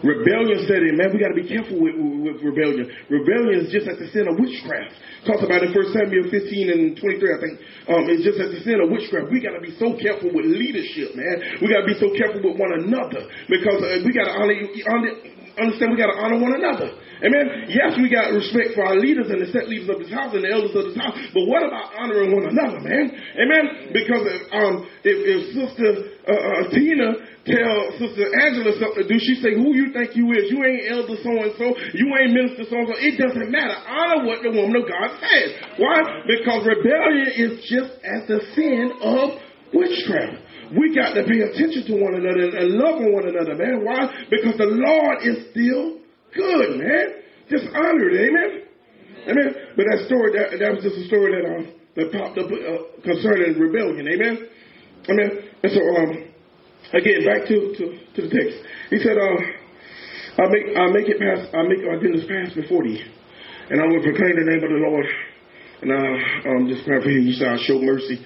Rebellion 0.00 0.64
said, 0.64 0.80
man, 0.96 1.12
we 1.12 1.20
got 1.20 1.28
to 1.28 1.36
be 1.36 1.44
careful 1.44 1.76
with, 1.76 1.92
with, 1.92 2.40
rebellion. 2.40 2.88
Rebellion 3.12 3.68
is 3.68 3.68
just 3.68 3.84
at 3.84 4.00
the 4.00 4.08
sin 4.08 4.24
of 4.32 4.40
witchcraft. 4.40 4.96
Talks 5.28 5.44
about 5.44 5.60
in 5.60 5.76
1 5.76 5.92
Samuel 5.92 6.24
15 6.32 6.72
and 6.72 6.96
23, 6.96 7.04
I 7.04 7.38
think. 7.44 7.54
Um, 7.84 8.02
it's 8.08 8.24
just 8.24 8.40
at 8.40 8.48
the 8.48 8.64
sin 8.64 8.80
of 8.80 8.88
witchcraft. 8.88 9.28
We 9.28 9.44
got 9.44 9.60
to 9.60 9.60
be 9.60 9.76
so 9.76 9.92
careful 10.00 10.32
with 10.32 10.48
leadership, 10.48 11.12
man. 11.12 11.60
We 11.60 11.68
got 11.68 11.84
to 11.84 11.88
be 11.88 12.00
so 12.00 12.08
careful 12.16 12.40
with 12.40 12.56
one 12.56 12.72
another 12.80 13.28
because 13.52 13.84
uh, 13.84 14.00
we 14.00 14.16
got 14.16 14.32
to 14.32 14.34
honor, 14.40 14.56
honor, 14.88 15.12
understand 15.58 15.90
we 15.90 15.98
got 15.98 16.12
to 16.12 16.18
honor 16.20 16.38
one 16.38 16.54
another. 16.54 16.94
Amen. 17.20 17.68
Yes, 17.68 18.00
we 18.00 18.08
got 18.08 18.32
respect 18.32 18.72
for 18.72 18.80
our 18.80 18.96
leaders 18.96 19.28
and 19.28 19.44
the 19.44 19.52
set 19.52 19.68
leaders 19.68 19.92
of 19.92 20.00
this 20.00 20.08
house 20.08 20.32
and 20.32 20.40
the 20.40 20.48
elders 20.48 20.72
of 20.72 20.88
this 20.88 20.96
house, 20.96 21.12
but 21.36 21.44
what 21.44 21.60
about 21.60 21.92
honoring 21.92 22.32
one 22.32 22.48
another, 22.48 22.80
man? 22.80 23.12
Amen. 23.36 23.92
Because 23.92 24.24
if, 24.24 24.40
um, 24.56 24.88
if, 25.04 25.16
if 25.20 25.40
Sister 25.52 26.16
uh, 26.24 26.32
uh, 26.32 26.62
Tina 26.72 27.12
tell 27.44 27.76
Sister 28.00 28.24
Angela 28.40 28.72
something 28.80 29.04
to 29.04 29.08
do, 29.08 29.20
she 29.20 29.36
say, 29.44 29.52
"Who 29.52 29.76
you 29.76 29.92
think 29.92 30.16
you 30.16 30.32
is? 30.32 30.48
You 30.48 30.64
ain't 30.64 30.88
elder 30.88 31.20
so 31.20 31.32
and 31.44 31.52
so. 31.60 31.66
You 31.92 32.08
ain't 32.16 32.32
minister 32.32 32.64
so 32.72 32.76
and 32.80 32.88
so. 32.88 32.96
It 32.96 33.20
doesn't 33.20 33.52
matter. 33.52 33.76
Honor 33.84 34.24
what 34.24 34.40
the 34.40 34.56
woman 34.56 34.80
of 34.80 34.88
God 34.88 35.20
says. 35.20 35.60
Why? 35.76 36.24
Because 36.24 36.64
rebellion 36.64 37.28
is 37.36 37.52
just 37.68 38.00
as 38.00 38.24
the 38.32 38.40
sin 38.56 38.96
of 39.04 39.36
witchcraft 39.76 40.40
we 40.76 40.94
got 40.94 41.14
to 41.14 41.26
pay 41.26 41.40
attention 41.42 41.82
to 41.90 41.94
one 41.98 42.14
another 42.14 42.46
and 42.54 42.78
love 42.78 43.02
one 43.02 43.26
another, 43.26 43.58
man. 43.58 43.82
Why? 43.82 44.06
Because 44.30 44.54
the 44.54 44.70
Lord 44.70 45.18
is 45.26 45.50
still 45.50 45.98
good, 46.30 46.78
man. 46.78 47.06
Just 47.50 47.66
honor 47.74 48.06
it, 48.06 48.30
amen. 48.30 48.50
Amen. 49.26 49.50
But 49.74 49.84
that 49.90 50.06
story, 50.06 50.30
that, 50.38 50.54
that 50.62 50.70
was 50.70 50.82
just 50.86 50.96
a 50.96 51.06
story 51.10 51.34
that 51.34 51.44
uh, 51.44 51.62
that 51.96 52.12
popped 52.14 52.38
up 52.38 52.46
uh, 52.46 53.02
concerning 53.02 53.58
rebellion, 53.58 54.06
amen. 54.06 54.46
Amen. 55.10 55.30
And 55.62 55.72
so, 55.74 55.82
um, 55.98 56.10
again, 56.94 57.26
back 57.26 57.50
to, 57.50 57.56
to, 57.74 57.84
to 58.14 58.20
the 58.22 58.30
text. 58.30 58.56
He 58.90 58.98
said, 59.02 59.18
uh, 59.18 59.36
I 60.38 60.46
make 60.48 60.66
I 60.78 60.86
make 60.94 61.08
it 61.10 61.18
pass. 61.18 61.50
I 61.52 61.66
make 61.66 61.82
my 61.82 61.98
goodness 61.98 62.24
pass 62.30 62.54
before 62.54 62.84
thee, 62.84 63.02
and 63.68 63.82
I 63.82 63.86
will 63.90 64.02
proclaim 64.06 64.38
the 64.38 64.46
name 64.46 64.62
of 64.62 64.70
the 64.70 64.82
Lord. 64.86 65.06
And 65.82 65.90
uh, 65.90 66.48
um, 66.48 66.68
just 66.68 66.86
paraphrasing, 66.86 67.26
you 67.26 67.32
said, 67.34 67.48
I 67.48 67.58
show 67.66 67.80
mercy 67.82 68.22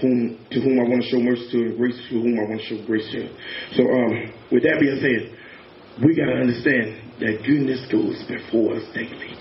whom 0.00 0.38
to 0.50 0.60
whom 0.60 0.78
I 0.80 0.84
want 0.84 1.02
to 1.02 1.08
show 1.08 1.20
mercy 1.20 1.48
to, 1.52 1.58
and 1.72 1.76
grace 1.78 1.96
to 2.10 2.20
whom 2.20 2.38
I 2.38 2.44
want 2.48 2.60
to 2.60 2.66
show 2.66 2.78
grace 2.86 3.08
to. 3.12 3.28
So, 3.76 3.82
um, 3.88 4.12
with 4.52 4.62
that 4.64 4.76
being 4.80 5.00
said, 5.00 5.36
we 6.04 6.14
got 6.14 6.28
to 6.28 6.36
understand 6.36 7.00
that 7.20 7.40
goodness 7.46 7.80
goes 7.88 8.20
before 8.28 8.76
us 8.76 8.84
daily. 8.92 9.32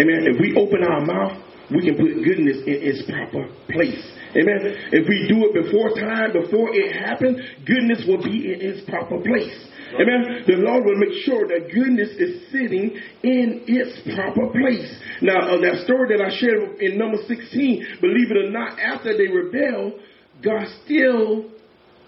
Amen. 0.00 0.24
If 0.24 0.40
we 0.40 0.56
open 0.56 0.80
our 0.84 1.04
mouth, 1.04 1.36
we 1.68 1.84
can 1.84 2.00
put 2.00 2.24
goodness 2.24 2.64
in 2.64 2.80
its 2.80 3.04
proper 3.04 3.44
place. 3.68 4.00
Amen. 4.32 4.88
If 4.92 5.04
we 5.04 5.28
do 5.28 5.48
it 5.48 5.52
before 5.52 5.92
time, 5.92 6.32
before 6.32 6.72
it 6.72 6.96
happens, 6.96 7.40
goodness 7.68 8.04
will 8.08 8.24
be 8.24 8.52
in 8.52 8.64
its 8.64 8.88
proper 8.88 9.20
place. 9.20 9.67
Amen. 9.94 10.44
The 10.46 10.60
Lord 10.60 10.84
will 10.84 10.98
make 10.98 11.24
sure 11.24 11.48
that 11.48 11.72
goodness 11.72 12.10
is 12.18 12.50
sitting 12.52 12.92
in 13.22 13.64
its 13.66 13.96
proper 14.14 14.52
place. 14.52 14.88
Now, 15.22 15.48
uh, 15.48 15.60
that 15.60 15.84
story 15.84 16.12
that 16.16 16.20
I 16.20 16.28
shared 16.36 16.80
in 16.80 16.98
number 16.98 17.18
16, 17.26 18.00
believe 18.00 18.30
it 18.30 18.36
or 18.36 18.50
not, 18.50 18.78
after 18.78 19.16
they 19.16 19.28
rebelled, 19.28 19.94
God 20.44 20.66
still 20.84 21.50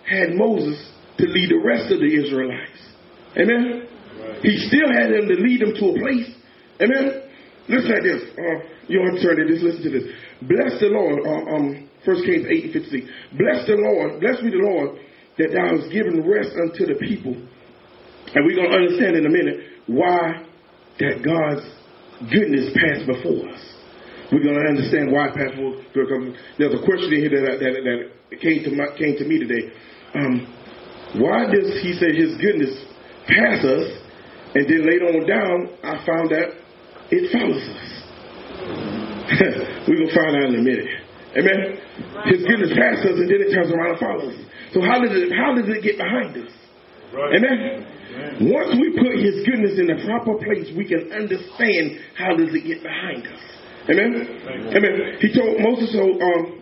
had 0.04 0.36
Moses 0.36 0.76
to 1.18 1.24
lead 1.24 1.50
the 1.50 1.62
rest 1.64 1.92
of 1.92 2.00
the 2.00 2.12
Israelites. 2.12 2.80
Amen. 3.36 3.88
He 4.42 4.56
still 4.68 4.88
had 4.92 5.10
them 5.10 5.28
to 5.28 5.36
lead 5.40 5.60
them 5.60 5.74
to 5.74 5.84
a 5.88 5.96
place. 5.98 6.28
Amen. 6.80 7.22
listen 7.68 7.92
at 7.92 8.02
this. 8.02 8.22
Uh, 8.36 8.56
you 8.88 9.00
want 9.00 9.16
to 9.16 9.22
turn 9.22 9.36
to 9.36 9.46
this? 9.46 9.62
Listen 9.62 9.82
to 9.84 9.90
this. 9.90 10.06
Bless 10.42 10.80
the 10.80 10.88
Lord. 10.88 11.20
Uh, 11.24 11.56
um, 11.56 11.88
First 12.04 12.24
Kings 12.24 12.46
8 12.48 12.64
and 12.64 12.72
56. 12.72 13.06
Bless 13.36 13.66
the 13.68 13.76
Lord. 13.76 14.20
Bless 14.20 14.40
me 14.42 14.50
the 14.50 14.64
Lord 14.64 14.98
that 15.36 15.52
thou 15.52 15.76
hast 15.76 15.92
given 15.92 16.24
rest 16.24 16.56
unto 16.56 16.88
the 16.88 16.98
people. 16.98 17.36
And 18.34 18.46
we're 18.46 18.56
going 18.56 18.70
to 18.70 18.76
understand 18.76 19.16
in 19.16 19.26
a 19.26 19.32
minute 19.32 19.58
why 19.86 20.46
that 21.00 21.24
God's 21.24 21.66
goodness 22.30 22.70
passed 22.76 23.06
before 23.06 23.48
us. 23.50 23.62
We're 24.30 24.44
going 24.46 24.54
to 24.54 24.68
understand 24.70 25.10
why 25.10 25.34
passed 25.34 25.58
before 25.58 25.82
because 25.90 26.36
there's 26.58 26.74
a 26.74 26.82
question 26.86 27.10
here 27.18 27.30
that, 27.30 27.58
that, 27.58 27.74
that 27.82 28.38
came, 28.38 28.62
to 28.62 28.70
my, 28.70 28.94
came 28.94 29.18
to 29.18 29.26
me 29.26 29.42
today. 29.42 29.74
Um, 30.14 30.46
why 31.18 31.50
does 31.50 31.82
he 31.82 31.98
say 31.98 32.14
his 32.14 32.38
goodness 32.38 32.70
pass 33.26 33.64
us 33.66 33.86
and 34.54 34.62
then 34.66 34.86
later 34.86 35.10
on 35.10 35.26
down 35.26 35.56
I 35.82 35.98
found 36.06 36.30
that 36.30 36.54
it 37.10 37.32
follows 37.34 37.66
us? 37.66 38.00
we're 39.88 39.98
going 39.98 40.10
to 40.10 40.14
find 40.14 40.34
out 40.38 40.54
in 40.54 40.58
a 40.58 40.62
minute. 40.62 40.90
Amen. 41.34 41.58
His 42.30 42.46
goodness 42.46 42.70
passes 42.74 43.10
us 43.10 43.16
and 43.18 43.26
then 43.26 43.42
it 43.42 43.50
turns 43.50 43.70
around 43.74 43.98
and 43.98 44.00
follows 44.02 44.34
us. 44.34 44.46
So 44.74 44.82
how 44.82 45.02
did 45.02 45.10
it 45.14 45.34
how 45.34 45.54
did 45.54 45.66
it 45.66 45.82
get 45.82 45.98
behind 45.98 46.38
us? 46.38 46.52
Right. 47.14 47.34
Amen. 47.34 47.86
Once 48.40 48.72
we 48.80 48.94
put 48.96 49.14
his 49.20 49.44
goodness 49.44 49.78
in 49.78 49.86
the 49.86 49.98
proper 50.04 50.34
place, 50.40 50.70
we 50.76 50.86
can 50.86 51.12
understand 51.12 52.00
how 52.16 52.36
does 52.36 52.50
it 52.54 52.64
get 52.64 52.82
behind 52.82 53.26
us. 53.26 53.42
Amen. 53.88 54.12
Amen. 54.76 54.94
He 55.20 55.32
told 55.32 55.60
Moses 55.60 55.92
so 55.92 56.04
um, 56.04 56.60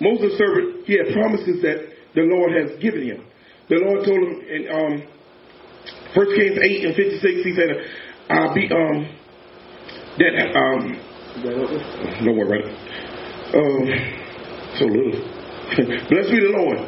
Moses' 0.00 0.36
servant, 0.38 0.84
he 0.86 0.98
had 0.98 1.12
promises 1.12 1.62
that 1.62 1.78
the 2.14 2.22
Lord 2.22 2.52
has 2.52 2.78
given 2.80 3.02
him. 3.02 3.24
The 3.68 3.76
Lord 3.76 4.04
told 4.04 4.18
him 4.18 4.34
in 4.46 4.62
um, 4.70 4.94
1 6.14 6.36
Kings 6.36 6.58
8 6.62 6.84
and 6.86 6.94
56, 6.94 7.22
he 7.22 7.54
said, 7.54 7.70
I'll 8.30 8.54
be, 8.54 8.68
um, 8.70 9.08
that, 10.18 10.34
um, 10.56 10.82
don't 12.24 12.36
worry 12.36 12.60
about. 12.60 12.86
Um, 13.54 14.16
so 14.78 14.84
little. 14.86 15.36
Blessed 16.08 16.30
be 16.30 16.40
the 16.40 16.54
Lord 16.56 16.78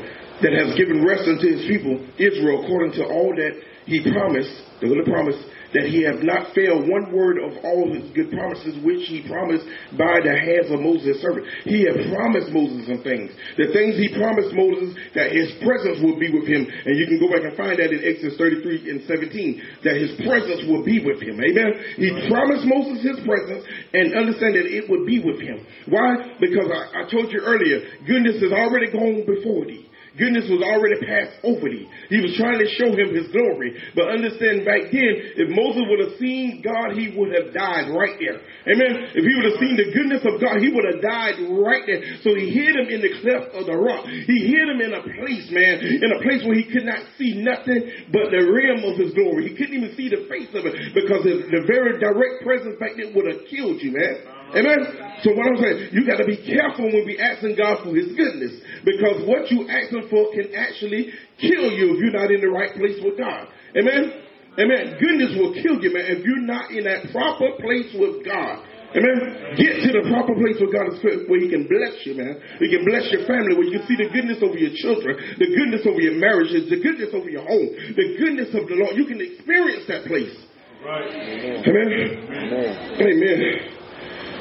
that 0.43 0.53
has 0.55 0.75
given 0.77 1.05
rest 1.05 1.27
unto 1.27 1.47
his 1.51 1.67
people, 1.67 1.99
Israel, 2.19 2.65
according 2.65 2.93
to 2.93 3.05
all 3.05 3.35
that 3.35 3.53
he 3.89 4.05
promised, 4.05 4.53
the 4.85 4.87
little 4.87 5.09
promise, 5.09 5.41
that 5.73 5.89
he 5.89 6.01
have 6.05 6.25
not 6.25 6.53
failed 6.57 6.89
one 6.89 7.13
word 7.13 7.37
of 7.41 7.53
all 7.65 7.93
his 7.93 8.09
good 8.17 8.33
promises 8.33 8.77
which 8.81 9.05
he 9.09 9.25
promised 9.29 9.65
by 10.01 10.17
the 10.25 10.33
hands 10.33 10.73
of 10.73 10.81
Moses' 10.81 11.21
servant. 11.21 11.45
He 11.69 11.85
had 11.85 11.97
promised 12.09 12.49
Moses 12.53 12.89
some 12.89 13.05
things. 13.05 13.33
The 13.61 13.69
things 13.73 14.01
he 14.01 14.09
promised 14.17 14.53
Moses 14.57 14.97
that 15.13 15.33
his 15.33 15.53
presence 15.61 16.01
would 16.01 16.17
be 16.17 16.33
with 16.33 16.49
him. 16.49 16.65
And 16.65 16.97
you 16.97 17.05
can 17.05 17.21
go 17.21 17.29
back 17.29 17.45
and 17.45 17.57
find 17.57 17.77
that 17.77 17.93
in 17.93 18.01
Exodus 18.01 18.41
33 18.41 18.93
and 18.93 19.01
17, 19.05 19.85
that 19.85 19.97
his 20.01 20.17
presence 20.25 20.65
would 20.69 20.89
be 20.89 21.05
with 21.05 21.21
him. 21.21 21.37
Amen. 21.37 21.71
He 22.01 22.09
promised 22.29 22.65
Moses 22.65 23.05
his 23.05 23.21
presence 23.25 23.65
and 23.93 24.17
understand 24.17 24.57
that 24.57 24.69
it 24.69 24.89
would 24.89 25.05
be 25.05 25.21
with 25.21 25.41
him. 25.41 25.65
Why? 25.89 26.37
Because 26.41 26.69
I, 26.73 27.05
I 27.05 27.13
told 27.13 27.29
you 27.29 27.45
earlier, 27.45 28.05
goodness 28.09 28.41
is 28.41 28.53
already 28.53 28.89
gone 28.89 29.29
before 29.29 29.69
thee. 29.69 29.88
Goodness 30.19 30.51
was 30.51 30.61
already 30.67 30.99
passed 31.07 31.39
over 31.47 31.71
thee. 31.71 31.87
He 32.11 32.19
was 32.19 32.35
trying 32.35 32.59
to 32.59 32.69
show 32.75 32.91
him 32.91 33.15
his 33.15 33.31
glory. 33.31 33.79
But 33.95 34.11
understand 34.11 34.67
back 34.67 34.91
then, 34.91 35.15
if 35.39 35.49
Moses 35.55 35.87
would 35.87 36.03
have 36.03 36.19
seen 36.19 36.61
God, 36.61 36.99
he 36.99 37.15
would 37.15 37.31
have 37.39 37.55
died 37.55 37.95
right 37.95 38.19
there. 38.19 38.43
Amen. 38.67 39.15
If 39.15 39.23
he 39.23 39.33
would 39.39 39.49
have 39.55 39.61
seen 39.63 39.79
the 39.79 39.95
goodness 39.95 40.27
of 40.27 40.43
God, 40.43 40.59
he 40.59 40.75
would 40.75 40.87
have 40.91 41.01
died 41.01 41.39
right 41.47 41.87
there. 41.87 42.03
So 42.27 42.35
he 42.35 42.51
hid 42.51 42.75
him 42.75 42.91
in 42.91 43.01
the 43.01 43.15
cleft 43.23 43.55
of 43.55 43.71
the 43.71 43.79
rock. 43.79 44.11
He 44.11 44.51
hid 44.51 44.67
him 44.67 44.83
in 44.83 44.93
a 44.93 45.03
place, 45.07 45.47
man, 45.55 45.79
in 45.79 46.11
a 46.11 46.21
place 46.27 46.43
where 46.43 46.59
he 46.59 46.67
could 46.67 46.85
not 46.85 47.01
see 47.15 47.39
nothing 47.39 48.11
but 48.11 48.35
the 48.35 48.43
rim 48.43 48.83
of 48.83 48.99
his 48.99 49.15
glory. 49.15 49.49
He 49.49 49.55
couldn't 49.55 49.79
even 49.79 49.95
see 49.95 50.11
the 50.11 50.27
face 50.27 50.51
of 50.59 50.67
it 50.67 50.75
because 50.95 51.23
the 51.23 51.63
very 51.71 52.03
direct 52.03 52.43
presence 52.43 52.75
back 52.83 52.99
then 52.99 53.15
would 53.15 53.31
have 53.31 53.47
killed 53.47 53.79
you, 53.79 53.95
man. 53.95 54.38
Amen. 54.55 54.81
So 55.23 55.35
what 55.35 55.51
I'm 55.51 55.59
saying, 55.59 55.91
you 55.93 56.07
got 56.07 56.23
to 56.23 56.29
be 56.29 56.39
careful 56.41 56.87
when 56.87 57.05
we 57.05 57.19
asking 57.19 57.59
God 57.59 57.83
for 57.83 57.91
His 57.91 58.15
goodness, 58.15 58.63
because 58.87 59.27
what 59.27 59.51
you 59.51 59.67
asking 59.69 60.07
for 60.09 60.31
can 60.33 60.55
actually 60.55 61.11
kill 61.43 61.75
you 61.75 61.95
if 61.95 61.99
you're 61.99 62.15
not 62.15 62.31
in 62.31 62.41
the 62.41 62.49
right 62.49 62.73
place 62.73 62.97
with 63.03 63.19
God. 63.19 63.51
Amen. 63.77 64.25
Amen. 64.59 64.99
Goodness 64.99 65.39
will 65.39 65.55
kill 65.55 65.79
you, 65.79 65.91
man, 65.95 66.07
if 66.11 66.25
you're 66.27 66.43
not 66.43 66.71
in 66.75 66.83
that 66.87 67.11
proper 67.15 67.55
place 67.63 67.95
with 67.95 68.27
God. 68.27 68.65
Amen. 68.89 69.55
Get 69.61 69.85
to 69.85 69.91
the 70.01 70.09
proper 70.09 70.33
place 70.33 70.57
where 70.59 70.73
God 70.73 70.97
is 70.97 71.29
where 71.29 71.39
He 71.39 71.53
can 71.53 71.69
bless 71.69 72.03
you, 72.09 72.17
man. 72.17 72.41
He 72.57 72.73
can 72.73 72.89
bless 72.89 73.13
your 73.13 73.29
family, 73.29 73.53
where 73.55 73.69
you 73.69 73.79
can 73.79 73.87
see 73.87 74.01
the 74.01 74.09
goodness 74.09 74.41
over 74.41 74.57
your 74.57 74.73
children, 74.81 75.15
the 75.37 75.51
goodness 75.53 75.85
over 75.85 76.01
your 76.01 76.17
marriages, 76.17 76.73
the 76.73 76.81
goodness 76.81 77.13
over 77.13 77.29
your 77.29 77.45
home, 77.45 77.69
the 77.95 78.17
goodness 78.17 78.49
of 78.57 78.65
the 78.65 78.81
Lord. 78.81 78.97
You 78.97 79.05
can 79.05 79.21
experience 79.21 79.85
that 79.93 80.09
place. 80.09 80.33
Right. 80.81 81.05
Amen. 81.05 81.63
Amen. 81.69 81.93
Amen. 82.33 82.71
Amen. 82.97 83.78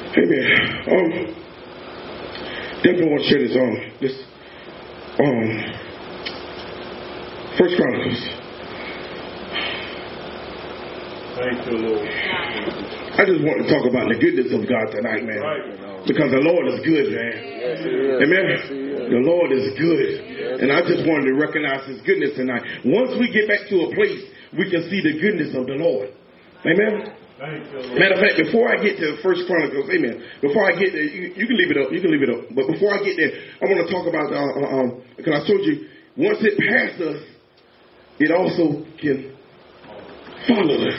Um, 0.08 1.10
definitely 2.80 3.12
want 3.12 3.22
to 3.22 3.28
share 3.28 3.44
this 3.44 3.56
um 3.56 3.74
this 4.00 4.14
um 5.20 5.44
First 7.58 7.76
Chronicles. 7.76 8.22
Thank 11.36 11.60
you, 11.68 11.76
Lord. 11.76 12.08
I 12.08 13.22
just 13.26 13.42
want 13.44 13.60
to 13.60 13.66
talk 13.68 13.84
about 13.84 14.08
the 14.08 14.16
goodness 14.16 14.48
of 14.54 14.64
God 14.64 14.94
tonight, 14.94 15.26
man. 15.28 15.42
Right. 15.42 16.06
Because 16.06 16.30
the 16.32 16.40
Lord 16.40 16.70
is 16.72 16.80
good, 16.86 17.12
man. 17.12 17.34
Yes, 17.36 17.84
Amen. 18.24 18.44
Yes, 18.48 18.64
the 19.12 19.22
Lord 19.26 19.52
is 19.52 19.74
good. 19.76 20.08
Yes, 20.24 20.62
and 20.62 20.72
I 20.72 20.80
just 20.88 21.04
wanted 21.04 21.28
to 21.28 21.36
recognize 21.36 21.84
his 21.84 22.00
goodness 22.06 22.32
tonight. 22.38 22.62
Once 22.86 23.12
we 23.20 23.28
get 23.28 23.44
back 23.44 23.68
to 23.68 23.76
a 23.84 23.88
place, 23.92 24.22
we 24.56 24.70
can 24.70 24.88
see 24.88 25.04
the 25.04 25.20
goodness 25.20 25.52
of 25.52 25.66
the 25.68 25.76
Lord. 25.76 26.16
Amen. 26.64 27.12
Matter 27.38 28.18
of 28.18 28.20
fact, 28.20 28.34
before 28.42 28.66
I 28.66 28.82
get 28.82 28.98
to 28.98 29.22
First 29.22 29.46
Chronicles, 29.46 29.86
amen. 29.94 30.26
Before 30.42 30.66
I 30.66 30.74
get 30.74 30.90
there, 30.90 31.06
you, 31.06 31.34
you, 31.38 31.46
can 31.46 31.56
leave 31.56 31.70
it 31.70 31.78
up. 31.78 31.92
You 31.92 32.00
can 32.02 32.10
leave 32.10 32.26
it 32.26 32.30
up. 32.34 32.50
But 32.50 32.66
before 32.66 32.90
I 32.90 32.98
get 33.06 33.14
there, 33.14 33.30
I 33.62 33.64
want 33.70 33.86
to 33.86 33.88
talk 33.94 34.10
about 34.10 34.34
uh, 34.34 34.42
uh, 34.42 34.74
um 34.74 34.88
because 35.14 35.38
I 35.38 35.46
told 35.46 35.62
you 35.62 35.86
once 36.18 36.42
it 36.42 36.58
passes 36.58 36.98
us, 36.98 37.22
it 38.18 38.34
also 38.34 38.82
can 38.98 39.38
follow 40.50 40.82
us. 40.82 40.98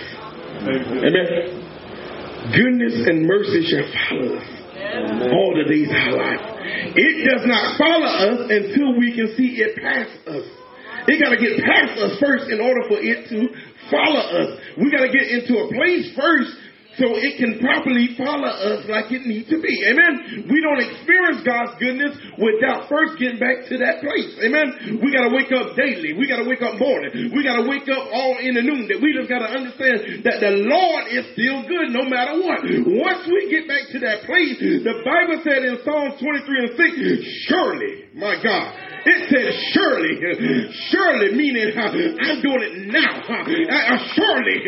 Amen. 0.63 1.59
Goodness 2.55 2.95
and 3.03 3.27
mercy 3.27 3.67
shall 3.67 3.83
follow 4.07 4.39
us 4.39 4.47
all 5.27 5.51
the 5.59 5.67
days 5.67 5.91
of 5.91 5.95
our 5.95 6.15
life. 6.23 6.39
It 6.95 7.27
does 7.27 7.43
not 7.43 7.77
follow 7.77 8.07
us 8.07 8.39
until 8.47 8.97
we 8.97 9.11
can 9.11 9.35
see 9.35 9.59
it 9.59 9.75
pass 9.75 10.07
us. 10.27 10.58
It 11.09 11.17
got 11.17 11.33
to 11.33 11.41
get 11.41 11.57
past 11.65 11.97
us 11.97 12.21
first 12.21 12.53
in 12.53 12.61
order 12.61 12.85
for 12.85 13.01
it 13.01 13.25
to 13.33 13.39
follow 13.89 14.21
us. 14.21 14.49
We 14.77 14.93
got 14.93 15.01
to 15.01 15.11
get 15.11 15.25
into 15.25 15.57
a 15.57 15.67
place 15.73 16.13
first 16.13 16.53
so 16.99 17.15
it 17.15 17.39
can 17.39 17.63
properly 17.63 18.11
follow 18.19 18.51
us 18.51 18.83
like 18.91 19.07
it 19.07 19.23
needs 19.23 19.47
to 19.47 19.57
be. 19.57 19.71
Amen. 19.87 20.45
We 20.51 20.59
don't 20.59 20.83
experience 20.83 21.41
God's 21.47 21.79
goodness 21.79 22.11
without 22.35 22.91
first 22.91 23.15
getting 23.15 23.39
back 23.39 23.71
to 23.71 23.79
that 23.79 24.03
place. 24.03 24.35
Amen. 24.43 24.99
We 24.99 25.07
got 25.09 25.25
to 25.25 25.33
wake 25.33 25.49
up 25.55 25.79
daily. 25.79 26.13
We 26.13 26.27
got 26.27 26.43
to 26.43 26.47
wake 26.49 26.59
up 26.59 26.75
morning. 26.75 27.31
We 27.31 27.39
got 27.39 27.63
to 27.63 27.65
wake 27.71 27.87
up 27.87 28.03
all 28.11 28.37
in 28.43 28.53
the 28.53 28.61
noon. 28.61 28.91
That 28.91 28.99
we 28.99 29.15
just 29.15 29.31
got 29.31 29.39
to 29.39 29.49
understand 29.49 30.27
that 30.27 30.43
the 30.43 30.59
Lord 30.67 31.07
is 31.07 31.23
still 31.33 31.63
good 31.65 31.95
no 31.95 32.03
matter 32.03 32.35
what. 32.43 32.67
Once 32.67 33.23
we 33.31 33.47
get 33.47 33.63
back 33.65 33.87
to 33.95 33.99
that 34.03 34.27
place, 34.27 34.59
the 34.59 34.99
Bible 35.07 35.39
said 35.47 35.63
in 35.63 35.79
Psalms 35.87 36.19
23 36.19 36.67
and 36.67 36.71
6, 36.75 37.47
surely, 37.47 38.11
my 38.19 38.35
God, 38.43 38.88
it 39.05 39.29
says 39.29 39.53
surely, 39.73 40.19
surely 40.89 41.35
meaning 41.35 41.71
I'm 41.77 42.41
doing 42.41 42.63
it 42.63 42.87
now. 42.91 43.21
Surely, 44.15 44.59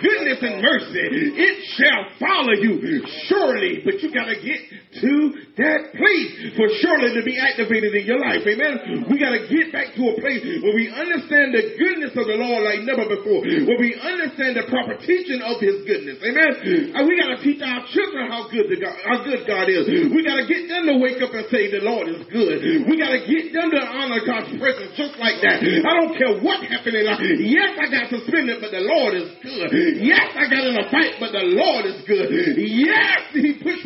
goodness 0.00 0.38
and 0.42 0.62
mercy, 0.62 1.08
it 1.36 1.56
shall 1.76 2.04
follow 2.18 2.52
you. 2.52 3.04
Surely, 3.26 3.82
but 3.84 4.00
you 4.02 4.12
got 4.12 4.26
to 4.26 4.36
get 4.36 4.60
to 5.00 5.32
that 5.56 5.80
place 5.96 6.54
for 6.54 6.66
surely 6.82 7.14
to 7.16 7.22
be 7.26 7.38
activated 7.38 7.94
in 7.94 8.04
your 8.06 8.20
life. 8.22 8.46
Amen. 8.46 9.06
We 9.10 9.18
got 9.18 9.34
to 9.34 9.42
get 9.50 9.72
back 9.74 9.94
to 9.98 10.02
a 10.10 10.14
place 10.20 10.42
where 10.62 10.74
we 10.76 10.90
understand 10.90 11.54
the 11.54 11.74
goodness 11.78 12.14
of 12.14 12.26
the 12.30 12.38
Lord 12.38 12.62
like 12.62 12.86
never 12.86 13.06
before. 13.08 13.42
Where 13.42 13.80
we 13.80 13.96
understand 13.98 14.54
the 14.56 14.66
proper 14.70 14.98
teaching 15.02 15.42
of 15.42 15.58
His 15.58 15.82
goodness. 15.86 16.22
Amen. 16.22 16.52
And 16.94 17.02
we 17.08 17.18
got 17.18 17.34
to 17.34 17.38
teach 17.42 17.58
our 17.62 17.82
children 17.90 18.30
how 18.30 18.46
good 18.50 18.70
the 18.70 18.78
God, 18.78 18.96
how 19.02 19.18
good 19.26 19.42
God 19.48 19.66
is. 19.66 19.86
We 19.88 20.20
got 20.22 20.38
to 20.38 20.46
get 20.46 20.70
them 20.70 20.86
to 20.90 20.96
wake 21.02 21.18
up 21.22 21.34
and 21.34 21.46
say 21.50 21.70
the 21.70 21.82
Lord 21.82 22.06
is 22.08 22.22
good. 22.30 22.86
We 22.86 22.94
got 22.98 23.12
to 23.14 23.20
get 23.26 23.50
them 23.50 23.70
to 23.74 23.82
honor 23.82 24.22
God's 24.22 24.54
presence 24.56 24.94
just 24.94 25.18
like 25.18 25.42
that. 25.42 25.62
I 25.62 25.92
don't 25.98 26.14
care 26.14 26.38
what 26.40 26.62
happened 26.64 26.96
in 26.96 27.04
life. 27.06 27.20
Yes, 27.20 27.76
I 27.76 27.86
got 27.90 28.08
suspended, 28.10 28.62
but 28.62 28.70
the 28.70 28.84
Lord 28.84 29.12
is 29.18 29.28
good. 29.42 29.70
Yes, 30.00 30.32
I 30.34 30.48
got 30.48 30.62
in 30.64 30.74
a 30.78 30.86
fight, 30.88 31.18
but 31.20 31.32
the 31.32 31.46
Lord 31.52 31.84
is 31.86 32.00
good. 32.06 32.32
Yes, 32.56 33.19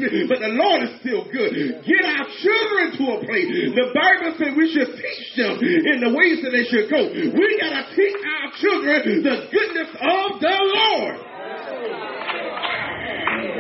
but 0.29 0.39
the 0.41 0.53
Lord 0.53 0.85
is 0.85 0.93
still 1.01 1.25
good. 1.33 1.53
Get 1.85 2.03
our 2.05 2.27
children 2.41 2.85
to 3.01 3.05
a 3.17 3.19
place. 3.25 3.49
The 3.73 3.89
Bible 3.95 4.37
says 4.37 4.51
we 4.57 4.69
should 4.73 4.93
teach 4.97 5.37
them 5.37 5.57
in 5.61 6.05
the 6.05 6.13
ways 6.13 6.45
that 6.45 6.53
they 6.53 6.65
should 6.69 6.91
go. 6.93 7.09
We 7.09 7.47
got 7.61 7.73
to 7.73 7.85
teach 7.97 8.21
our 8.21 8.49
children 8.61 9.23
the 9.25 9.49
goodness 9.49 9.91
of 9.97 10.41
the 10.41 10.57
Lord. 10.77 11.17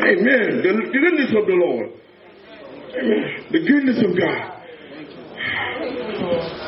Amen. 0.04 0.61
The 0.61 0.72
goodness 0.92 1.30
of 1.33 1.46
the 1.48 1.57
Lord. 1.57 1.88
Amen. 2.92 3.48
The 3.52 3.61
goodness 3.64 3.98
of 4.04 4.12
God. 4.18 4.54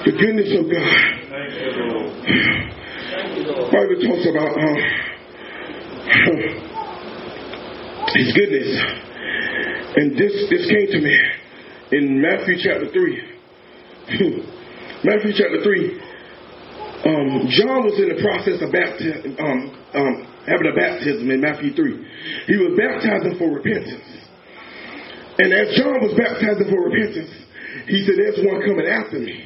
The 0.04 0.12
goodness 0.12 0.52
of 0.56 0.70
God. 0.72 1.16
Bible 3.72 3.96
talks 4.02 4.26
about 4.28 4.56
uh, 4.56 4.76
His 8.14 8.32
goodness. 8.32 9.05
And 9.96 10.12
this 10.12 10.32
this 10.50 10.68
came 10.68 10.88
to 10.92 11.00
me 11.00 11.16
in 11.92 12.20
Matthew 12.20 12.56
chapter 12.62 12.92
three. 12.92 13.16
Matthew 15.04 15.32
chapter 15.32 15.62
three. 15.64 16.00
Um, 17.06 17.46
John 17.52 17.86
was 17.86 17.94
in 18.02 18.08
the 18.10 18.18
process 18.18 18.58
of 18.64 18.72
baptism, 18.72 19.36
um, 19.38 19.60
um, 19.94 20.14
having 20.48 20.66
a 20.66 20.74
baptism 20.74 21.30
in 21.30 21.38
Matthew 21.38 21.70
3. 21.76 21.76
He 22.48 22.56
was 22.56 22.74
baptizing 22.74 23.38
for 23.38 23.52
repentance. 23.52 24.26
And 25.38 25.52
as 25.52 25.76
John 25.76 26.00
was 26.02 26.16
baptizing 26.16 26.66
for 26.66 26.88
repentance, 26.88 27.30
he 27.86 28.02
said, 28.02 28.16
There's 28.16 28.40
one 28.42 28.64
coming 28.64 28.88
after 28.88 29.20
me 29.20 29.44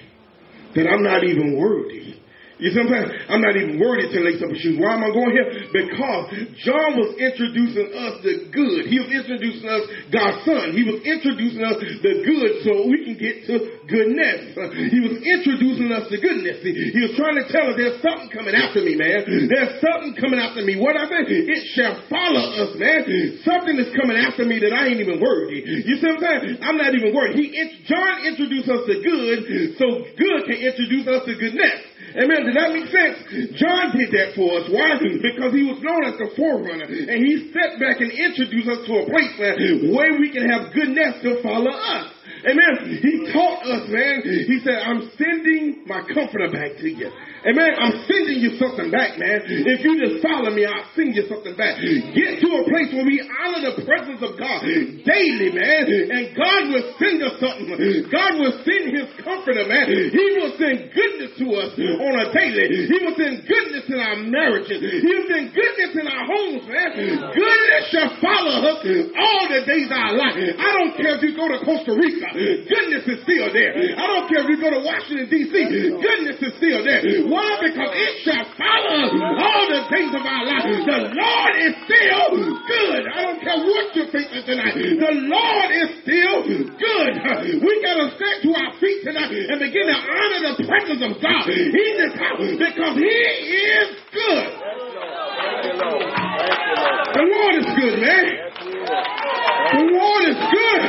that 0.79 0.87
I'm 0.87 1.03
not 1.03 1.25
even 1.25 1.59
worthy 1.59 2.20
you 2.61 2.71
sometimes 2.77 3.09
I'm 3.09 3.17
saying? 3.17 3.33
I'm 3.33 3.43
not 3.43 3.55
even 3.57 3.81
worried 3.81 4.13
to 4.13 4.21
lace 4.21 4.41
up 4.45 4.53
shoes. 4.57 4.77
Why 4.77 4.95
am 4.97 5.05
I 5.05 5.11
going 5.11 5.33
here? 5.33 5.49
Because 5.73 6.23
John 6.61 6.97
was 7.01 7.17
introducing 7.17 7.89
us 7.97 8.15
the 8.21 8.35
good. 8.53 8.89
He 8.93 9.01
was 9.01 9.09
introducing 9.09 9.69
us 9.69 9.83
God's 10.13 10.45
son. 10.45 10.77
He 10.77 10.85
was 10.85 11.01
introducing 11.03 11.65
us 11.65 11.77
the 11.81 12.15
good 12.21 12.53
so 12.65 12.85
we 12.87 13.05
can 13.09 13.17
get 13.17 13.49
to 13.49 13.81
goodness. 13.89 14.55
He 14.93 15.01
was 15.01 15.17
introducing 15.25 15.89
us 15.91 16.07
to 16.13 16.17
goodness. 16.21 16.61
He 16.61 17.01
was 17.01 17.17
trying 17.17 17.41
to 17.41 17.47
tell 17.49 17.73
us 17.73 17.75
there's 17.81 18.01
something 18.05 18.29
coming 18.29 18.55
after 18.55 18.85
me, 18.85 18.95
man. 18.95 19.25
There's 19.25 19.81
something 19.81 20.15
coming 20.21 20.39
after 20.39 20.61
me. 20.61 20.77
What 20.77 21.01
I 21.01 21.09
say? 21.09 21.23
It 21.29 21.63
shall 21.75 21.97
follow 22.13 22.45
us, 22.61 22.77
man. 22.77 23.09
Something 23.43 23.81
is 23.81 23.91
coming 23.97 24.21
after 24.21 24.45
me 24.45 24.61
that 24.61 24.77
I 24.77 24.93
ain't 24.93 25.01
even 25.01 25.19
worried. 25.21 25.65
You 25.65 25.97
see 25.97 26.07
what 26.07 26.23
I'm 26.23 26.45
saying? 26.45 26.61
I'm 26.61 26.77
not 26.77 26.93
even 26.93 27.15
worried. 27.17 27.41
He 27.41 27.51
John 27.89 28.27
introduced 28.27 28.69
us 28.69 28.87
to 28.87 28.95
good 29.01 29.77
so 29.77 29.87
good 30.15 30.41
can 30.47 30.59
introduce 30.61 31.07
us 31.09 31.25
to 31.27 31.35
goodness. 31.35 31.90
Amen. 32.17 32.43
Does 32.47 32.57
that 32.59 32.71
make 32.75 32.89
sense? 32.91 33.17
John 33.55 33.95
did 33.95 34.11
that 34.11 34.35
for 34.35 34.59
us. 34.59 34.67
Why? 34.67 34.99
Because 34.99 35.55
he 35.55 35.63
was 35.63 35.79
known 35.79 36.03
as 36.11 36.19
the 36.19 36.35
forerunner. 36.35 36.87
And 36.87 37.19
he 37.23 37.51
stepped 37.55 37.79
back 37.79 38.03
and 38.03 38.11
introduced 38.11 38.67
us 38.67 38.83
to 38.87 38.93
a 39.03 39.05
place 39.07 39.33
where, 39.39 39.55
where 39.95 40.19
we 40.19 40.35
can 40.35 40.49
have 40.51 40.75
goodness 40.75 41.23
to 41.23 41.43
follow 41.43 41.71
us. 41.71 42.11
Amen. 42.47 43.01
He 43.03 43.33
taught 43.33 43.63
us, 43.67 43.85
man. 43.89 44.23
He 44.25 44.61
said, 44.65 44.81
I'm 44.81 45.11
sending 45.19 45.85
my 45.87 46.01
comforter 46.09 46.49
back 46.49 46.77
to 46.81 46.89
you. 46.89 47.11
Amen. 47.41 47.73
I'm 47.81 48.05
sending 48.05 48.37
you 48.41 48.57
something 48.61 48.93
back, 48.93 49.17
man. 49.17 49.41
If 49.49 49.81
you 49.81 49.97
just 49.97 50.21
follow 50.21 50.53
me, 50.53 50.69
I'll 50.69 50.89
send 50.93 51.17
you 51.17 51.25
something 51.29 51.57
back. 51.57 51.81
Get 51.81 52.41
to 52.45 52.49
a 52.61 52.63
place 52.69 52.93
where 52.93 53.05
we 53.09 53.21
honor 53.25 53.73
the 53.73 53.81
presence 53.85 54.21
of 54.21 54.37
God 54.37 54.61
daily, 55.05 55.49
man. 55.53 55.89
And 55.89 56.37
God 56.37 56.69
will 56.69 56.87
send 57.01 57.25
us 57.25 57.41
something. 57.41 57.69
God 58.13 58.33
will 58.37 58.57
send 58.65 58.93
his 58.93 59.09
comforter, 59.25 59.65
man. 59.65 59.89
He 59.89 60.25
will 60.37 60.53
send 60.61 60.93
goodness 60.93 61.33
to 61.41 61.47
us 61.61 61.73
on 61.81 62.13
a 62.21 62.27
daily. 62.33 62.89
He 62.89 62.97
will 63.05 63.17
send 63.17 63.41
goodness 63.49 63.85
in 63.89 63.99
our 64.01 64.17
marriages. 64.21 64.81
He 64.81 65.09
will 65.09 65.29
send 65.33 65.53
goodness 65.57 65.93
in 65.97 66.07
our 66.09 66.25
homes, 66.29 66.65
man. 66.69 66.91
Goodness 67.33 67.83
shall 67.89 68.11
follow 68.21 68.69
us 68.69 68.81
all 69.17 69.43
the 69.49 69.65
days 69.65 69.89
of 69.89 69.97
our 69.97 70.13
life. 70.13 70.37
I 70.37 70.71
don't 70.77 70.93
care 70.97 71.17
if 71.17 71.25
you 71.25 71.33
go 71.33 71.49
to 71.49 71.59
Costa 71.65 71.97
Rica. 71.97 72.30
Goodness 72.35 73.05
is 73.11 73.19
still 73.27 73.51
there. 73.53 73.75
I 73.75 74.05
don't 74.07 74.27
care 74.31 74.47
if 74.47 74.49
you 74.51 74.59
go 74.63 74.71
to 74.71 74.83
Washington, 74.87 75.27
D.C. 75.27 75.51
Goodness 75.51 76.39
is 76.39 76.53
still 76.57 76.81
there. 76.87 77.03
Why? 77.27 77.59
Because 77.59 77.91
it 77.91 78.13
shall 78.23 78.47
follow 78.55 79.11
all 79.35 79.65
the 79.67 79.83
things 79.91 80.15
of 80.15 80.23
our 80.23 80.45
life. 80.47 80.67
The 80.71 81.01
Lord 81.11 81.55
is 81.59 81.75
still 81.85 82.31
good. 82.67 83.03
I 83.11 83.19
don't 83.27 83.41
care 83.43 83.59
what 83.59 83.87
you're 83.99 84.13
facing 84.15 84.45
tonight. 84.47 84.75
The 84.79 85.15
Lord 85.27 85.69
is 85.75 85.89
still 86.07 86.37
good. 86.47 87.13
We 87.61 87.73
got 87.83 87.97
to 87.99 88.07
stand 88.15 88.39
to 88.47 88.51
our 88.55 88.73
feet 88.79 89.03
tonight 89.05 89.33
and 89.35 89.59
begin 89.59 89.87
to 89.91 89.97
honor 89.99 90.41
the 90.55 90.65
presence 90.67 91.03
of 91.03 91.13
God 91.21 91.45
in 91.51 91.93
this 91.99 92.15
house 92.15 92.47
because 92.59 92.95
He 92.95 93.11
is 93.11 93.89
good. 94.15 94.47
The 97.11 97.25
Lord 97.27 97.55
is 97.59 97.67
good, 97.75 97.97
man. 98.01 98.27
The 99.71 99.85
Lord 99.99 100.23
is 100.31 100.39
good. 100.51 100.83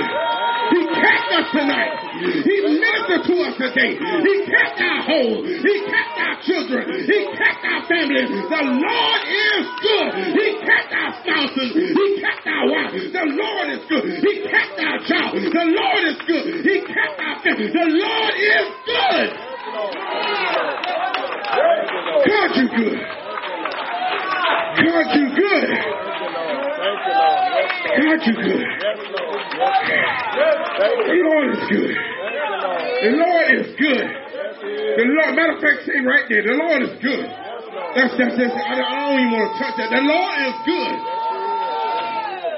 Kept 1.12 1.28
us 1.36 1.48
tonight. 1.52 1.92
He 2.24 2.56
ministered 2.64 3.24
to 3.28 3.36
us 3.44 3.56
today. 3.60 4.00
He 4.00 4.34
kept 4.48 4.80
our 4.80 5.02
home. 5.04 5.44
He 5.44 5.76
kept 5.84 6.16
our 6.24 6.36
children. 6.48 6.88
He 7.04 7.20
kept 7.36 7.62
our 7.68 7.84
family. 7.92 8.24
The 8.32 8.64
Lord 8.80 9.22
is 9.28 9.66
good. 9.84 10.08
He 10.40 10.48
kept 10.64 10.92
our 10.96 11.12
spouses. 11.20 11.76
He 11.76 12.08
kept 12.24 12.48
our 12.48 12.64
wives. 12.64 13.12
The 13.12 13.28
Lord 13.28 13.68
is 13.76 13.84
good. 13.92 14.08
He 14.24 14.48
kept 14.48 14.80
our 14.80 15.04
job. 15.04 15.36
The 15.36 15.66
Lord 15.68 16.02
is 16.08 16.20
good. 16.24 16.64
He 16.64 16.80
kept 16.80 17.20
our 17.20 17.44
family. 17.44 17.68
The 17.76 17.88
Lord 17.92 18.36
is 18.40 18.68
good. 18.88 19.28
God, 22.24 22.50
you 22.56 22.68
good. 22.72 23.00
God, 24.80 25.08
you 25.12 25.28
good. 25.36 26.21
God, 27.22 28.20
you 28.26 28.34
good. 28.34 28.66
The 30.82 31.18
Lord 31.22 31.48
is 31.52 31.62
good. 31.70 31.96
The 33.02 33.12
Lord 33.18 33.48
is 33.52 33.68
good. 33.78 34.08
The 34.62 35.06
Lord, 35.06 35.36
matter 35.36 35.54
of 35.58 35.62
fact, 35.62 35.86
say 35.86 36.00
right 36.06 36.26
there, 36.30 36.44
the 36.44 36.54
Lord 36.54 36.82
is 36.84 36.94
good. 37.02 37.26
That's 37.96 38.14
that's, 38.18 38.38
that's 38.38 38.54
I, 38.54 38.76
don't, 38.76 38.86
I 38.86 39.10
don't 39.10 39.20
even 39.20 39.32
want 39.34 39.52
to 39.52 39.58
touch 39.60 39.76
that. 39.78 39.90
The 39.90 40.02
Lord 40.06 40.38
is 40.48 40.56
good. 40.70 40.96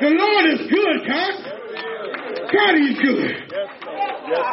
The 0.04 0.12
Lord 0.20 0.46
is 0.52 0.62
good, 0.68 1.08
God. 1.08 1.34
God, 2.52 2.76
is 2.76 2.98
good. 3.00 3.32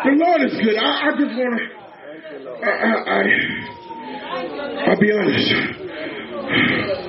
The 0.05 0.15
Lord 0.15 0.41
is 0.47 0.55
good. 0.63 0.77
I, 0.79 1.11
I 1.11 1.13
just 1.19 1.35
want 1.37 1.59
to. 1.59 1.65
I, 2.61 2.71
I, 2.71 2.93
I, 3.11 3.23
I'll 4.91 5.01
be 5.01 5.11
honest. 5.13 6.97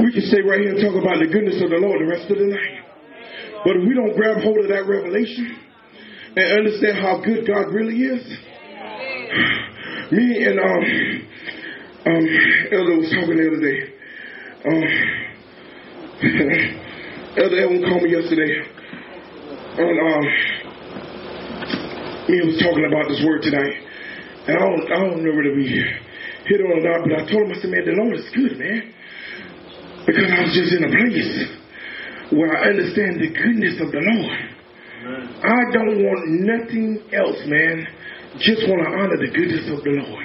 We 0.00 0.10
can 0.12 0.22
stay 0.26 0.42
right 0.42 0.60
here 0.60 0.74
and 0.74 0.80
talk 0.82 0.96
about 0.98 1.20
the 1.22 1.30
goodness 1.30 1.62
of 1.62 1.70
the 1.70 1.78
Lord 1.78 2.00
the 2.02 2.10
rest 2.10 2.30
of 2.30 2.38
the 2.38 2.50
night. 2.50 2.82
But 3.62 3.76
if 3.78 3.82
we 3.86 3.94
don't 3.94 4.16
grab 4.16 4.42
hold 4.42 4.58
of 4.58 4.68
that 4.68 4.86
revelation 4.86 5.56
and 6.36 6.46
understand 6.58 6.98
how 6.98 7.22
good 7.22 7.46
God 7.46 7.70
really 7.70 8.02
is, 8.02 8.24
me 10.10 10.44
and 10.44 10.58
um, 10.58 10.82
um, 12.06 12.26
Elder 12.72 12.96
was 12.98 13.10
talking 13.10 13.36
the 13.38 13.48
other 13.48 13.62
day. 13.62 13.94
Um, 14.64 14.84
Elder 17.40 17.58
Evan 17.66 17.82
called 17.82 18.02
me 18.02 18.10
yesterday, 18.14 18.62
and 19.78 19.96
um, 19.98 20.24
me 22.30 22.40
was 22.46 22.62
talking 22.62 22.86
about 22.86 23.08
this 23.08 23.22
word 23.26 23.42
tonight, 23.42 23.74
and 24.46 24.56
I 24.56 24.60
don't, 24.60 24.86
I 24.92 24.96
don't 25.02 25.24
know 25.24 25.34
whether 25.34 25.54
we 25.54 25.66
hit 26.46 26.60
on 26.60 26.78
or 26.78 26.82
not, 26.84 27.02
but 27.02 27.12
I 27.12 27.26
told 27.26 27.48
him, 27.48 27.52
I 27.52 27.60
said, 27.60 27.70
man, 27.70 27.84
the 27.84 27.92
Lord 27.98 28.14
is 28.14 28.30
good, 28.30 28.58
man, 28.58 28.93
because 30.06 30.28
I 30.28 30.38
was 30.44 30.52
just 30.52 30.72
in 30.76 30.84
a 30.84 30.92
place 30.92 31.32
where 32.32 32.52
I 32.56 32.72
understand 32.72 33.20
the 33.20 33.30
goodness 33.32 33.76
of 33.80 33.92
the 33.92 34.00
Lord. 34.00 34.38
I 35.44 35.60
don't 35.76 36.00
want 36.00 36.22
nothing 36.48 37.04
else, 37.12 37.40
man. 37.44 37.84
Just 38.40 38.66
want 38.66 38.82
to 38.82 38.90
honor 38.90 39.18
the 39.20 39.30
goodness 39.30 39.68
of 39.70 39.84
the 39.84 39.94
Lord. 40.00 40.24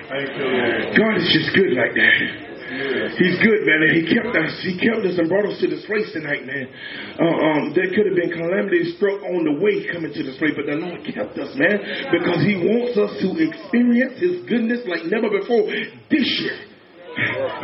God 0.96 1.14
is 1.20 1.28
just 1.30 1.52
good 1.54 1.76
like 1.76 1.94
that. 1.94 2.50
He's 2.70 3.38
good, 3.42 3.66
man, 3.66 3.82
and 3.82 3.94
He 3.98 4.04
kept 4.14 4.30
us. 4.30 4.54
He 4.62 4.78
kept 4.78 5.02
us 5.02 5.18
and 5.18 5.26
brought 5.28 5.50
us 5.50 5.58
to 5.62 5.68
this 5.68 5.84
place 5.90 6.06
tonight, 6.14 6.46
man. 6.46 6.70
Uh, 7.18 7.26
um, 7.26 7.64
there 7.74 7.90
could 7.90 8.06
have 8.06 8.18
been 8.18 8.30
calamity 8.30 8.94
struck 8.94 9.20
on 9.26 9.42
the 9.42 9.58
way 9.58 9.90
coming 9.90 10.14
to 10.14 10.22
this 10.22 10.38
place, 10.38 10.54
but 10.54 10.70
the 10.70 10.78
Lord 10.78 11.02
kept 11.02 11.34
us, 11.38 11.50
man, 11.58 11.82
because 12.14 12.46
He 12.46 12.62
wants 12.62 12.94
us 12.94 13.14
to 13.26 13.28
experience 13.42 14.22
His 14.22 14.46
goodness 14.46 14.86
like 14.86 15.10
never 15.10 15.34
before 15.34 15.66
this 16.14 16.30
year. 16.46 16.58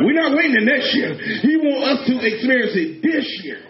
We're 0.00 0.14
not 0.18 0.36
waiting 0.36 0.54
the 0.58 0.64
next 0.66 0.92
year. 0.92 1.14
He 1.40 1.56
wants 1.56 1.86
us 1.86 2.04
to 2.10 2.18
experience 2.20 2.74
it 2.74 3.00
this 3.00 3.24
year. 3.44 3.62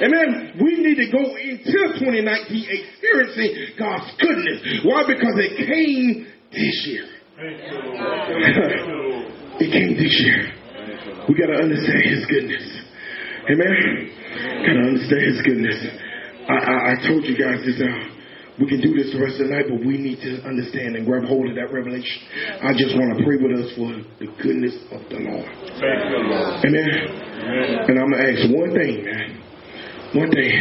Amen. 0.00 0.54
We 0.62 0.76
need 0.80 0.96
to 0.96 1.10
go 1.10 1.36
into 1.36 1.76
2019 2.00 2.24
experiencing 2.24 3.74
God's 3.76 4.08
goodness. 4.16 4.62
Why? 4.84 5.02
Because 5.04 5.36
it 5.42 5.56
came 5.66 6.26
this 6.52 6.86
year. 6.86 7.04
it 9.60 9.70
came 9.74 9.96
this 9.98 10.14
year. 10.22 10.52
We 11.28 11.34
got 11.34 11.48
to 11.50 11.58
understand 11.60 12.00
His 12.04 12.24
goodness. 12.30 12.62
Amen. 13.50 14.08
Got 14.64 14.74
to 14.78 14.84
understand 14.94 15.22
His 15.26 15.42
goodness. 15.42 15.84
I, 16.48 16.54
I, 16.54 16.92
I 16.92 16.94
told 17.08 17.24
you 17.24 17.36
guys 17.36 17.60
this. 17.66 17.80
Uh, 17.80 18.13
we 18.54 18.70
can 18.70 18.78
do 18.78 18.94
this 18.94 19.10
the 19.10 19.18
rest 19.18 19.42
of 19.42 19.50
the 19.50 19.54
night, 19.54 19.66
but 19.66 19.82
we 19.82 19.98
need 19.98 20.22
to 20.22 20.38
understand 20.46 20.94
and 20.94 21.02
grab 21.02 21.26
hold 21.26 21.50
of 21.50 21.58
that 21.58 21.74
revelation. 21.74 22.22
I 22.62 22.70
just 22.78 22.94
want 22.94 23.18
to 23.18 23.26
pray 23.26 23.34
with 23.34 23.50
us 23.58 23.74
for 23.74 23.90
the 24.22 24.30
goodness 24.38 24.78
of 24.94 25.02
the 25.10 25.18
Lord. 25.26 25.50
Amen. 26.62 26.62
Amen. 26.62 27.90
And 27.90 27.94
I'm 27.98 28.14
going 28.14 28.22
to 28.22 28.30
ask 28.30 28.46
one 28.54 28.70
thing, 28.70 29.02
man. 29.02 29.28
One 30.14 30.30
thing. 30.30 30.54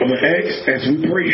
I'm 0.00 0.08
going 0.08 0.16
to 0.16 0.32
ask 0.32 0.64
as 0.64 0.82
we 0.88 0.96
pray 1.04 1.28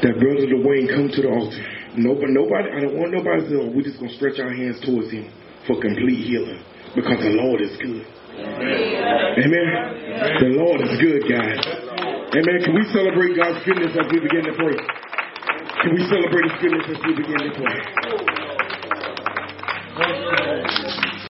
that 0.00 0.16
Brother 0.16 0.48
Dwayne 0.48 0.88
come 0.88 1.12
to 1.12 1.20
the 1.20 1.28
altar. 1.28 1.64
Nobody, 2.00 2.32
nobody, 2.32 2.68
I 2.72 2.80
don't 2.80 2.96
want 2.96 3.12
nobody 3.12 3.44
to 3.44 3.52
know. 3.60 3.72
We're 3.76 3.84
just 3.84 4.00
going 4.00 4.08
to 4.08 4.16
stretch 4.16 4.40
our 4.40 4.52
hands 4.52 4.80
towards 4.80 5.12
him 5.12 5.28
for 5.68 5.76
complete 5.80 6.24
healing 6.24 6.64
because 6.96 7.20
the 7.20 7.36
Lord 7.44 7.60
is 7.60 7.76
good. 7.76 8.08
Amen. 8.40 9.36
Amen. 9.36 9.76
The 10.40 10.52
Lord 10.56 10.80
is 10.80 10.96
good, 10.96 11.24
guys. 11.28 11.60
Amen. 12.36 12.60
Can 12.62 12.74
we 12.74 12.84
celebrate 12.92 13.34
God's 13.34 13.64
goodness 13.64 13.96
as 13.96 14.12
we 14.12 14.20
begin 14.20 14.44
to 14.44 14.52
pray? 14.52 14.76
Can 15.80 15.94
we 15.94 16.04
celebrate 16.04 16.44
His 16.52 16.60
goodness 16.60 16.84
as 16.84 17.00
we 17.06 17.14
begin 17.16 17.38
to 17.38 17.50
pray? 17.56 17.80